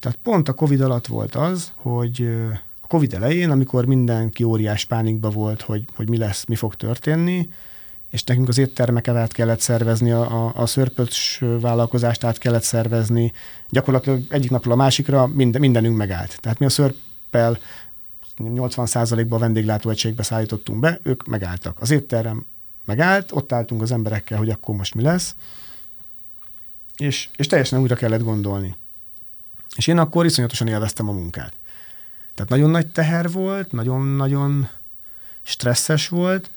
[0.00, 2.28] Tehát pont a Covid alatt volt az, hogy
[2.80, 7.50] a Covid elején, amikor mindenki óriás pánikba volt, hogy, hogy mi lesz, mi fog történni,
[8.10, 13.32] és nekünk az éttermeket át kellett szervezni, a, a szörpöcs vállalkozást át kellett szervezni.
[13.70, 16.40] Gyakorlatilag egyik napról a másikra minden, mindenünk megállt.
[16.40, 17.58] Tehát mi a szörppel
[18.38, 21.80] 80%-ban vendéglátóegységbe szállítottunk be, ők megálltak.
[21.80, 22.46] Az étterem
[22.84, 25.34] megállt, ott álltunk az emberekkel, hogy akkor most mi lesz,
[26.96, 28.76] és, és teljesen újra kellett gondolni.
[29.76, 31.52] És én akkor iszonyatosan élveztem a munkát.
[32.34, 34.68] Tehát nagyon nagy teher volt, nagyon-nagyon
[35.42, 36.50] stresszes volt,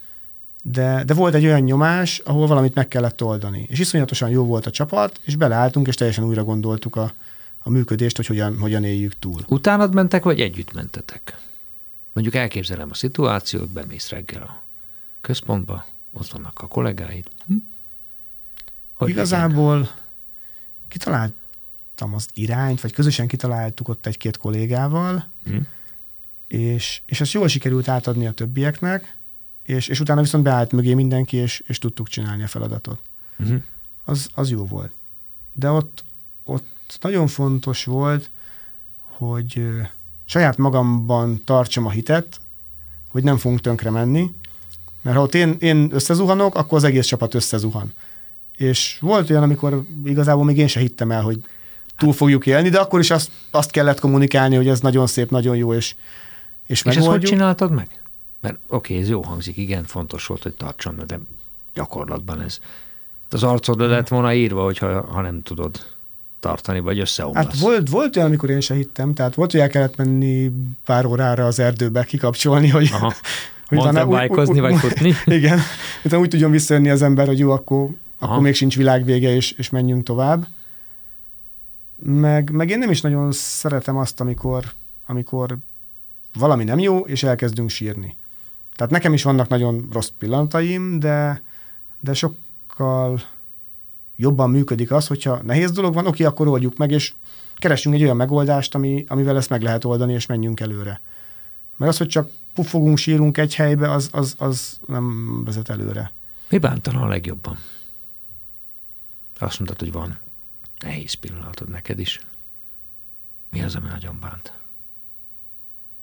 [0.63, 3.65] de, de volt egy olyan nyomás, ahol valamit meg kellett oldani.
[3.69, 7.13] És iszonyatosan jó volt a csapat, és beleálltunk, és teljesen újra gondoltuk a,
[7.59, 9.41] a működést, hogy hogyan, hogyan éljük túl.
[9.47, 11.37] Utánad mentek, vagy együtt mentetek?
[12.13, 14.63] Mondjuk elképzelem a szituációt, bemész reggel a
[15.21, 17.25] központba, ott vannak a kollégáid.
[17.47, 17.55] Hm?
[18.93, 19.93] Hogy Igazából legyen?
[20.87, 25.57] kitaláltam az irányt, vagy közösen kitaláltuk ott egy-két kollégával, hm?
[26.47, 29.17] és, és ezt jól sikerült átadni a többieknek,
[29.69, 32.99] és, és utána viszont beállt mögé mindenki, és, és tudtuk csinálni a feladatot.
[33.39, 33.61] Uh-huh.
[34.05, 34.91] Az, az jó volt.
[35.53, 36.03] De ott,
[36.43, 38.29] ott nagyon fontos volt,
[38.97, 39.63] hogy
[40.25, 42.39] saját magamban tartsam a hitet,
[43.07, 44.33] hogy nem fogunk tönkre menni,
[45.01, 47.93] mert ha ott én, én összezuhanok, akkor az egész csapat összezuhan.
[48.55, 51.45] És volt olyan, amikor igazából még én se hittem el, hogy
[51.97, 55.55] túl fogjuk élni, de akkor is azt, azt kellett kommunikálni, hogy ez nagyon szép, nagyon
[55.55, 55.95] jó, és,
[56.65, 57.98] és, és ezt hogy csináltad meg?
[58.41, 61.19] Mert oké, okay, ez jó hangzik, igen, fontos volt, hogy tartson, de
[61.73, 62.59] gyakorlatban ez.
[63.29, 65.85] Az arcodra lett volna írva, hogyha ha nem tudod
[66.39, 67.45] tartani, vagy összeomlasz.
[67.45, 70.51] Hát volt, volt olyan, amikor én se hittem, tehát volt, hogy el kellett menni
[70.85, 73.13] pár órára az erdőbe kikapcsolni, hogy, Aha.
[73.67, 75.13] hogy Mondtam bájkozni, vagy futni?
[75.37, 75.59] Igen,
[76.03, 79.69] utána úgy tudjon visszajönni az ember, hogy jó, akkor, akkor még sincs világvége, és, és
[79.69, 80.47] menjünk tovább.
[82.03, 84.63] Meg, meg én nem is nagyon szeretem azt, amikor,
[85.05, 85.57] amikor
[86.33, 88.15] valami nem jó, és elkezdünk sírni.
[88.79, 91.41] Tehát nekem is vannak nagyon rossz pillanataim, de,
[91.99, 93.21] de sokkal
[94.15, 97.13] jobban működik az, hogyha nehéz dolog van, oké, akkor oldjuk meg, és
[97.55, 101.01] keressünk egy olyan megoldást, ami, amivel ezt meg lehet oldani, és menjünk előre.
[101.75, 106.11] Mert az, hogy csak puffogunk, sírunk egy helybe, az, az, az nem vezet előre.
[106.49, 107.57] Mi bántana a legjobban?
[109.39, 110.17] Azt mondtad, hogy van
[110.83, 112.19] nehéz pillanatod neked is.
[113.49, 114.53] Mi az, ami nagyon bánt?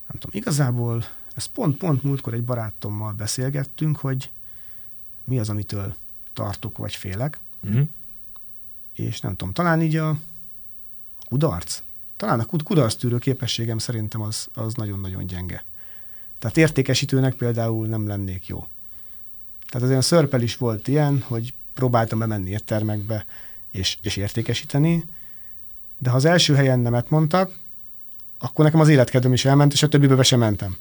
[0.06, 1.04] Nem tudom, igazából
[1.36, 4.30] ezt pont-pont múltkor egy barátommal beszélgettünk, hogy
[5.24, 5.94] mi az, amitől
[6.32, 7.40] tartok vagy félek.
[7.68, 7.82] Mm.
[8.92, 10.18] És nem tudom, talán így a
[11.28, 11.82] kudarc.
[12.16, 15.64] Talán a kudarctűrő képességem szerintem az, az nagyon-nagyon gyenge.
[16.38, 18.66] Tehát értékesítőnek például nem lennék jó.
[19.68, 23.26] Tehát az olyan szörpel is volt ilyen, hogy próbáltam bemenni éttermekbe
[23.70, 25.04] és, és értékesíteni,
[25.98, 27.58] de ha az első helyen nemet mondtak,
[28.38, 30.76] akkor nekem az életkedvem is elment, és a többibe be sem mentem.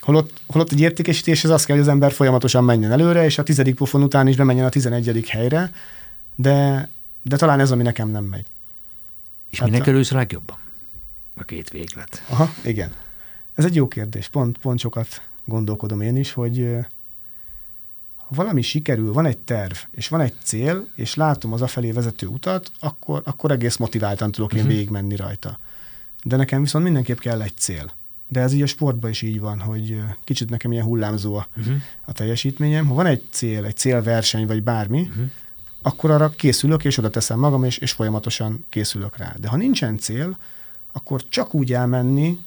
[0.00, 3.74] Holott, holott egy értékesítéshez az kell, hogy az ember folyamatosan menjen előre, és a tizedik
[3.74, 5.72] pofon után is bemenjen a tizenegyedik helyre,
[6.34, 6.88] de,
[7.22, 8.46] de talán ez, ami nekem nem megy.
[9.50, 10.56] És hát minek örülsz a legjobban?
[11.34, 12.22] A két véglet.
[12.28, 12.90] Aha, igen.
[13.54, 14.28] Ez egy jó kérdés.
[14.28, 16.76] Pont, pont sokat gondolkodom én is, hogy
[18.16, 22.26] ha valami sikerül, van egy terv, és van egy cél, és látom az afelé vezető
[22.26, 24.74] utat, akkor, akkor egész motiváltan tudok én uh-huh.
[24.74, 25.58] végigmenni rajta.
[26.22, 27.92] De nekem viszont mindenképp kell egy cél.
[28.28, 31.74] De ez így a sportban is így van, hogy kicsit nekem ilyen hullámzó a, uh-huh.
[32.04, 32.86] a teljesítményem.
[32.86, 35.30] Ha van egy cél, egy célverseny, vagy bármi, uh-huh.
[35.82, 39.34] akkor arra készülök, és oda teszem magam, és, és folyamatosan készülök rá.
[39.40, 40.38] De ha nincsen cél,
[40.92, 42.38] akkor csak úgy elmenni,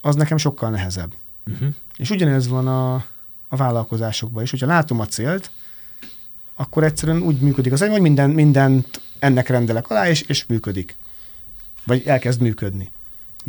[0.00, 1.12] az nekem sokkal nehezebb.
[1.50, 1.68] Uh-huh.
[1.96, 2.94] És ugyanez van a,
[3.48, 4.50] a vállalkozásokban is.
[4.50, 5.50] Hogyha látom a célt,
[6.54, 10.96] akkor egyszerűen úgy működik az, hogy minden, mindent ennek rendelek alá, és, és működik.
[11.84, 12.90] Vagy elkezd működni.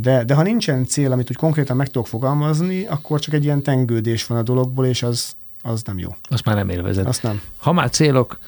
[0.02, 3.62] De, de ha nincsen cél, amit úgy konkrétan meg tudok fogalmazni, akkor csak egy ilyen
[3.62, 6.10] tengődés van a dologból, és az, az nem jó.
[6.30, 7.06] Azt már nem élvezed.
[7.06, 7.42] Azt nem.
[7.58, 8.40] Ha már célok,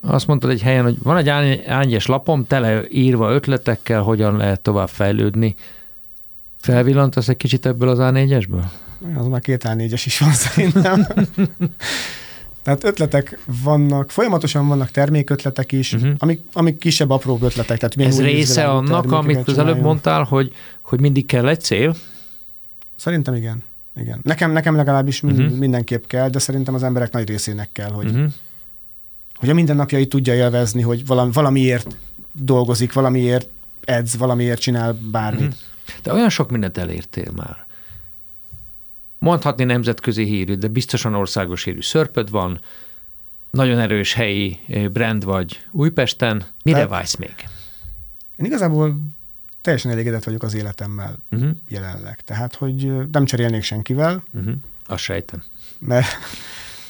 [0.00, 1.28] azt mondtad egy helyen, hogy van egy
[1.66, 5.54] ányes lapom, tele írva ötletekkel, hogyan lehet tovább fejlődni.
[6.60, 8.64] Felvillantasz egy kicsit ebből az A4-esből?
[9.16, 11.06] Az már két A4-es is van szerintem.
[12.64, 16.14] Tehát ötletek vannak, folyamatosan vannak termékötletek is, uh-huh.
[16.18, 17.78] amik, amik kisebb, apró ötletek.
[17.78, 20.52] Tehát Ez része annak, amit az előbb mondtál, hogy,
[20.82, 21.96] hogy mindig kell egy cél?
[22.96, 23.62] Szerintem igen.
[23.96, 24.20] igen.
[24.22, 25.50] Nekem, nekem legalábbis uh-huh.
[25.50, 28.32] mindenképp kell, de szerintem az emberek nagy részének kell, hogy, uh-huh.
[29.36, 31.96] hogy a mindennapjait tudja élvezni, hogy valami, valamiért
[32.32, 33.48] dolgozik, valamiért
[33.84, 35.40] edz, valamiért csinál bármit.
[35.40, 36.02] Uh-huh.
[36.02, 37.63] De olyan sok mindent elértél már
[39.24, 42.60] mondhatni nemzetközi hírű, de biztosan országos hírű szörpöd van,
[43.50, 46.44] nagyon erős helyi eh, brand vagy Újpesten.
[46.62, 47.34] Mire Tehát, vágysz még?
[48.36, 48.96] Én igazából
[49.60, 51.50] teljesen elégedett vagyok az életemmel uh-huh.
[51.68, 52.20] jelenleg.
[52.20, 54.24] Tehát, hogy nem cserélnék senkivel.
[54.32, 54.54] Uh-huh.
[54.86, 55.42] Azt sejtem.
[55.78, 56.06] Mert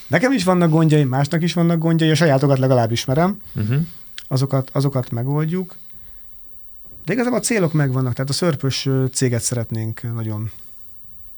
[0.06, 3.40] nekem is vannak gondjai, másnak is vannak gondjai, a sajátokat legalább ismerem.
[3.54, 3.80] Uh-huh.
[4.28, 5.76] Azokat, azokat megoldjuk.
[7.04, 10.50] De igazából a célok megvannak, tehát a szörpös céget szeretnénk nagyon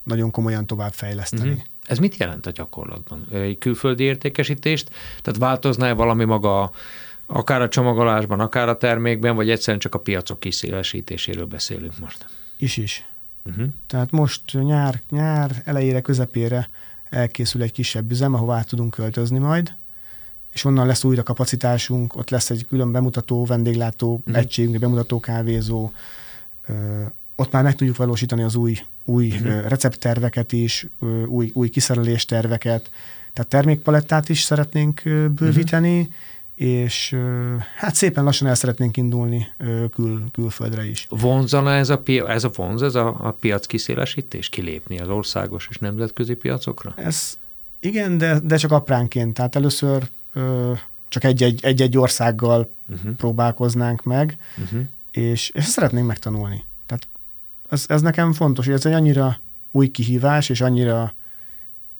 [0.07, 1.49] nagyon komolyan továbbfejleszteni.
[1.49, 1.65] Uh-huh.
[1.83, 3.27] Ez mit jelent a gyakorlatban?
[3.33, 4.91] Egy külföldi értékesítést?
[5.23, 6.71] Tehát változna-e valami maga
[7.27, 12.27] akár a csomagolásban, akár a termékben, vagy egyszerűen csak a piacok kiszélesítéséről beszélünk most?
[12.57, 13.05] Is is.
[13.45, 13.67] Uh-huh.
[13.87, 16.69] Tehát most nyár, nyár elejére, közepére
[17.09, 19.75] elkészül egy kisebb üzem, ahová tudunk költözni majd,
[20.53, 24.37] és onnan lesz újra kapacitásunk, ott lesz egy külön bemutató, vendéglátó uh-huh.
[24.37, 25.93] egységünk, bemutató kávézó,
[27.37, 29.69] ott már meg tudjuk valósítani az új, új uh-huh.
[29.69, 30.87] receptterveket is,
[31.27, 32.91] új, új kiszerelés terveket,
[33.33, 35.03] tehát termékpalettát is szeretnénk
[35.35, 36.15] bővíteni, uh-huh.
[36.55, 37.17] és
[37.77, 39.47] hát szépen lassan el szeretnénk indulni
[39.91, 41.07] kül, külföldre is.
[41.11, 45.67] Vonzana ez a, pi- ez a vonz, ez a, a piac kiszélesítés, kilépni az országos
[45.71, 46.95] és nemzetközi piacokra?
[46.97, 47.39] Ez
[47.81, 49.35] igen, de, de csak apránként.
[49.35, 50.73] Tehát először ö,
[51.09, 53.13] csak egy-egy, egy-egy országgal uh-huh.
[53.13, 54.81] próbálkoznánk meg, uh-huh.
[55.11, 56.65] és, és ezt szeretnénk megtanulni
[57.69, 59.41] ez, ez nekem fontos, hogy ez egy annyira
[59.71, 61.15] új kihívás, és annyira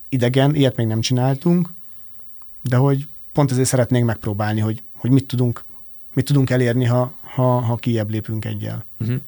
[0.09, 1.73] idegen, ilyet még nem csináltunk,
[2.63, 5.65] de hogy pont ezért szeretnénk megpróbálni, hogy, hogy mit, tudunk,
[6.13, 8.85] mit tudunk elérni, ha, ha, ha kijebb lépünk egyel.
[9.01, 9.21] Uh-huh.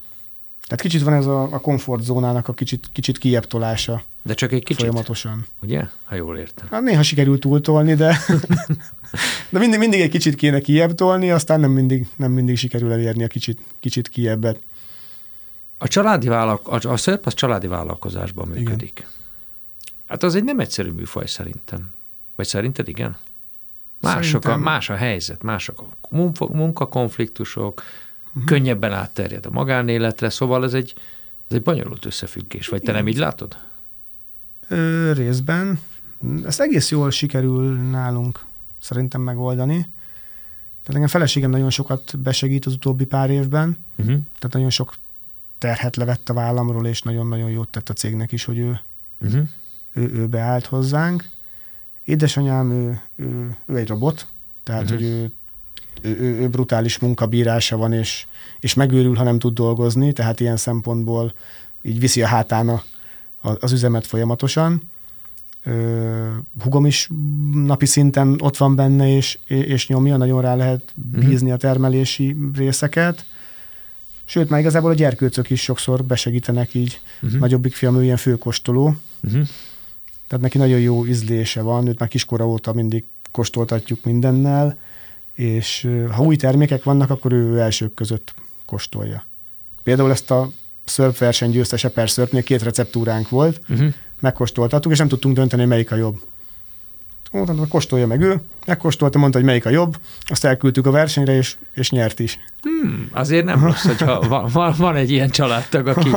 [0.69, 4.03] Tehát kicsit van ez a, a komfortzónának a kicsit, kicsit kijebb tolása.
[4.23, 4.81] De csak egy kicsit?
[4.81, 5.47] Folyamatosan.
[5.63, 5.83] Ugye?
[6.05, 6.67] Ha jól értem.
[6.71, 8.19] Hát néha sikerült túltolni, de,
[9.51, 13.25] de mindig, mindig egy kicsit kéne kijebb tolni, aztán nem mindig, nem mindig sikerül elérni
[13.25, 14.61] a kicsit, kicsit kijebbet.
[15.79, 18.99] A családi vállalk, a, a szörp az családi vállalkozásban működik.
[18.99, 19.11] Igen.
[20.07, 21.93] Hát az egy nem egyszerű műfaj szerintem.
[22.37, 23.17] Vagy szerinted igen?
[24.01, 26.17] Mások a, más a helyzet, mások a
[26.53, 27.83] munkakonfliktusok,
[28.29, 28.45] uh-huh.
[28.45, 30.95] könnyebben átterjed a magánéletre, szóval ez egy,
[31.49, 32.69] ez egy bonyolult összefüggés.
[32.69, 32.95] Vagy te igen.
[32.95, 33.57] nem így látod?
[34.69, 35.81] Ö, részben.
[36.45, 38.45] Ezt egész jól sikerül nálunk
[38.79, 39.77] szerintem megoldani.
[40.83, 44.17] Tehát engem feleségem nagyon sokat besegít az utóbbi pár évben, uh-huh.
[44.39, 44.95] tehát nagyon sok
[45.59, 48.81] terhet levett a vállamról, és nagyon-nagyon jót tett a cégnek is, hogy ő,
[49.21, 49.49] uh-huh.
[49.93, 51.29] ő, ő beállt hozzánk.
[52.05, 54.27] Édesanyám, ő, ő, ő egy robot,
[54.63, 54.99] tehát uh-huh.
[54.99, 55.33] hogy ő,
[56.03, 58.27] ő, ő, ő brutális munkabírása van, és,
[58.61, 61.35] és megőrül, ha nem tud dolgozni, tehát ilyen szempontból
[61.83, 62.83] így viszi a hátán a,
[63.41, 64.83] az üzemet folyamatosan.
[65.63, 66.31] Ö,
[66.63, 67.09] hugom is
[67.53, 71.53] napi szinten ott van benne, és, és nyomja, nagyon rá lehet bízni uh-huh.
[71.53, 73.25] a termelési részeket.
[74.31, 77.01] Sőt, már igazából a gyerkőcök is sokszor besegítenek így.
[77.23, 77.41] Uh-huh.
[77.41, 78.85] Nagyobbik fiam, ő ilyen főkóstoló.
[79.23, 79.47] Uh-huh.
[80.27, 84.79] Tehát neki nagyon jó ízlése van, őt már kiskora óta mindig kóstoltatjuk mindennel,
[85.35, 89.25] és ha új termékek vannak, akkor ő elsők között kóstolja.
[89.83, 90.51] Például ezt a
[90.85, 93.95] szörpverseny győztes Eper szörpnél két receptúránk volt, uh-huh.
[94.21, 96.21] megkóstoltattuk, és nem tudtunk dönteni, melyik a jobb.
[97.31, 101.37] Mondtam, hogy kóstolja meg ő, megkóstolta, mondta, hogy melyik a jobb, azt elküldtük a versenyre,
[101.37, 102.39] és, és nyert is.
[102.63, 106.11] Hmm, azért nem rossz, hogyha van, van, van egy ilyen családtag, aki,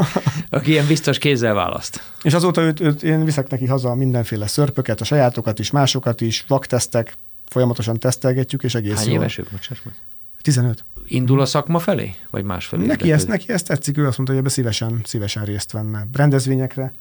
[0.50, 2.04] aki ilyen biztos kézzel választ.
[2.22, 6.46] És azóta őt, őt, én viszek neki haza mindenféle szörpöket, a sajátokat is, másokat is,
[6.48, 9.24] vaktesztek, folyamatosan tesztelgetjük, és egész Hány jól.
[9.24, 9.96] éves meg?
[10.42, 10.86] 15.
[11.06, 12.86] Indul a szakma felé, vagy más felé?
[12.86, 16.08] Neki ezt, neki ezt tetszik, ő azt mondta, hogy ebbe szívesen, szívesen részt venne.
[16.14, 16.92] Rendezvényekre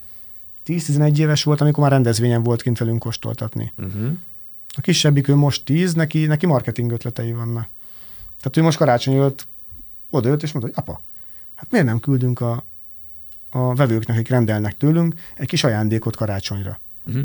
[0.67, 3.73] 10-11 éves volt, amikor már rendezvényen volt kint velünk kóstoltatni.
[3.79, 4.17] Uh-huh.
[4.77, 7.69] A kisebbik, ő most 10, neki, neki marketing ötletei vannak.
[8.41, 9.47] Tehát ő most karácsony előtt
[10.11, 11.03] odaült, és mondta, hogy apa,
[11.61, 12.65] Hát miért nem küldünk a,
[13.51, 16.81] a vevőknek, akik rendelnek tőlünk, egy kis ajándékot karácsonyra?
[17.07, 17.23] Uh-huh.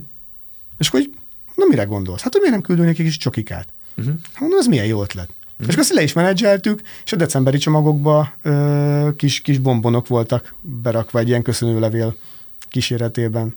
[0.78, 1.14] És hogy,
[1.56, 2.22] na mire gondolsz?
[2.22, 3.68] Hát, hogy miért nem küldünk nekik kis csokikát?
[3.98, 4.16] Uh-huh.
[4.32, 5.30] Hát mondom, ez milyen jó ötlet.
[5.30, 5.56] Uh-huh.
[5.60, 10.56] És akkor azt le is menedzseltük, és a decemberi csomagokba ö, kis, kis bombonok voltak
[10.62, 12.16] berakva egy ilyen köszönőlevél
[12.68, 13.56] kíséretében.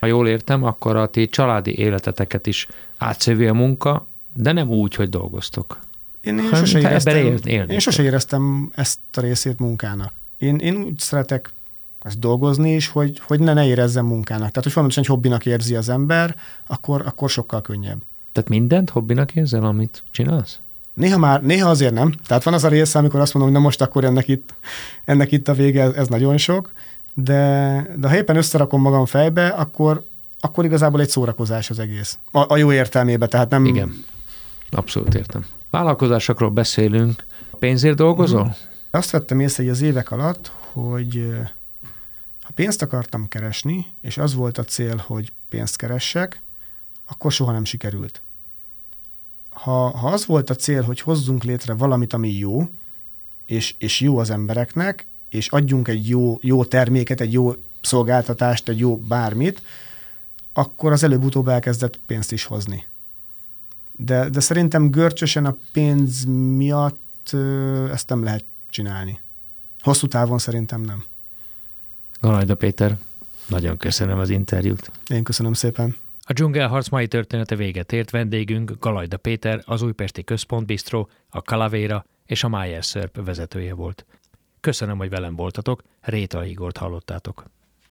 [0.00, 4.94] Ha jól értem, akkor a ti családi életeteket is átszövi a munka, de nem úgy,
[4.94, 5.78] hogy dolgoztok.
[6.20, 10.12] Én, én, sose, éreztem, én sose éreztem ezt a részét munkának.
[10.38, 11.52] Én, én úgy szeretek
[12.00, 14.48] azt dolgozni is, hogy, hogy ne, ne érezzem munkának.
[14.48, 16.36] Tehát, hogy fontosan egy hobbinak érzi az ember,
[16.66, 17.98] akkor, akkor sokkal könnyebb.
[18.32, 20.58] Tehát mindent hobbinak érzel, amit csinálsz?
[20.94, 22.14] Néha már, néha azért nem.
[22.26, 24.54] Tehát van az a része, amikor azt mondom, hogy na most akkor ennek itt,
[25.04, 26.72] ennek itt a vége, ez, ez nagyon sok,
[27.22, 30.06] de, de ha éppen összerakom magam fejbe, akkor,
[30.40, 32.18] akkor igazából egy szórakozás az egész.
[32.30, 33.64] A, a jó értelmébe, tehát nem...
[33.64, 34.04] Igen,
[34.70, 35.44] abszolút értem.
[35.70, 37.24] Vállalkozásokról beszélünk.
[37.58, 38.44] Pénzért dolgozol?
[38.44, 38.50] Mm.
[38.90, 41.34] Azt vettem észre hogy az évek alatt, hogy
[42.42, 46.42] ha pénzt akartam keresni, és az volt a cél, hogy pénzt keressek,
[47.06, 48.22] akkor soha nem sikerült.
[49.50, 52.68] Ha, ha az volt a cél, hogy hozzunk létre valamit, ami jó,
[53.46, 58.78] és, és jó az embereknek, és adjunk egy jó, jó terméket, egy jó szolgáltatást, egy
[58.78, 59.62] jó bármit,
[60.52, 62.86] akkor az előbb-utóbb elkezdett pénzt is hozni.
[63.96, 66.24] De, de szerintem görcsösen a pénz
[66.56, 67.32] miatt
[67.90, 69.20] ezt nem lehet csinálni.
[69.80, 71.04] Hosszú távon szerintem nem.
[72.20, 72.98] Galajda Péter,
[73.48, 74.90] nagyon köszönöm az interjút.
[75.08, 75.96] Én köszönöm szépen.
[76.24, 82.04] A dzsungelharc mai története véget ért vendégünk Galajda Péter, az Újpesti Központ Bistro, a Kalavéra
[82.26, 84.04] és a Májer Szörp vezetője volt.
[84.60, 87.44] Köszönöm, hogy velem voltatok, Réta Igort hallottátok.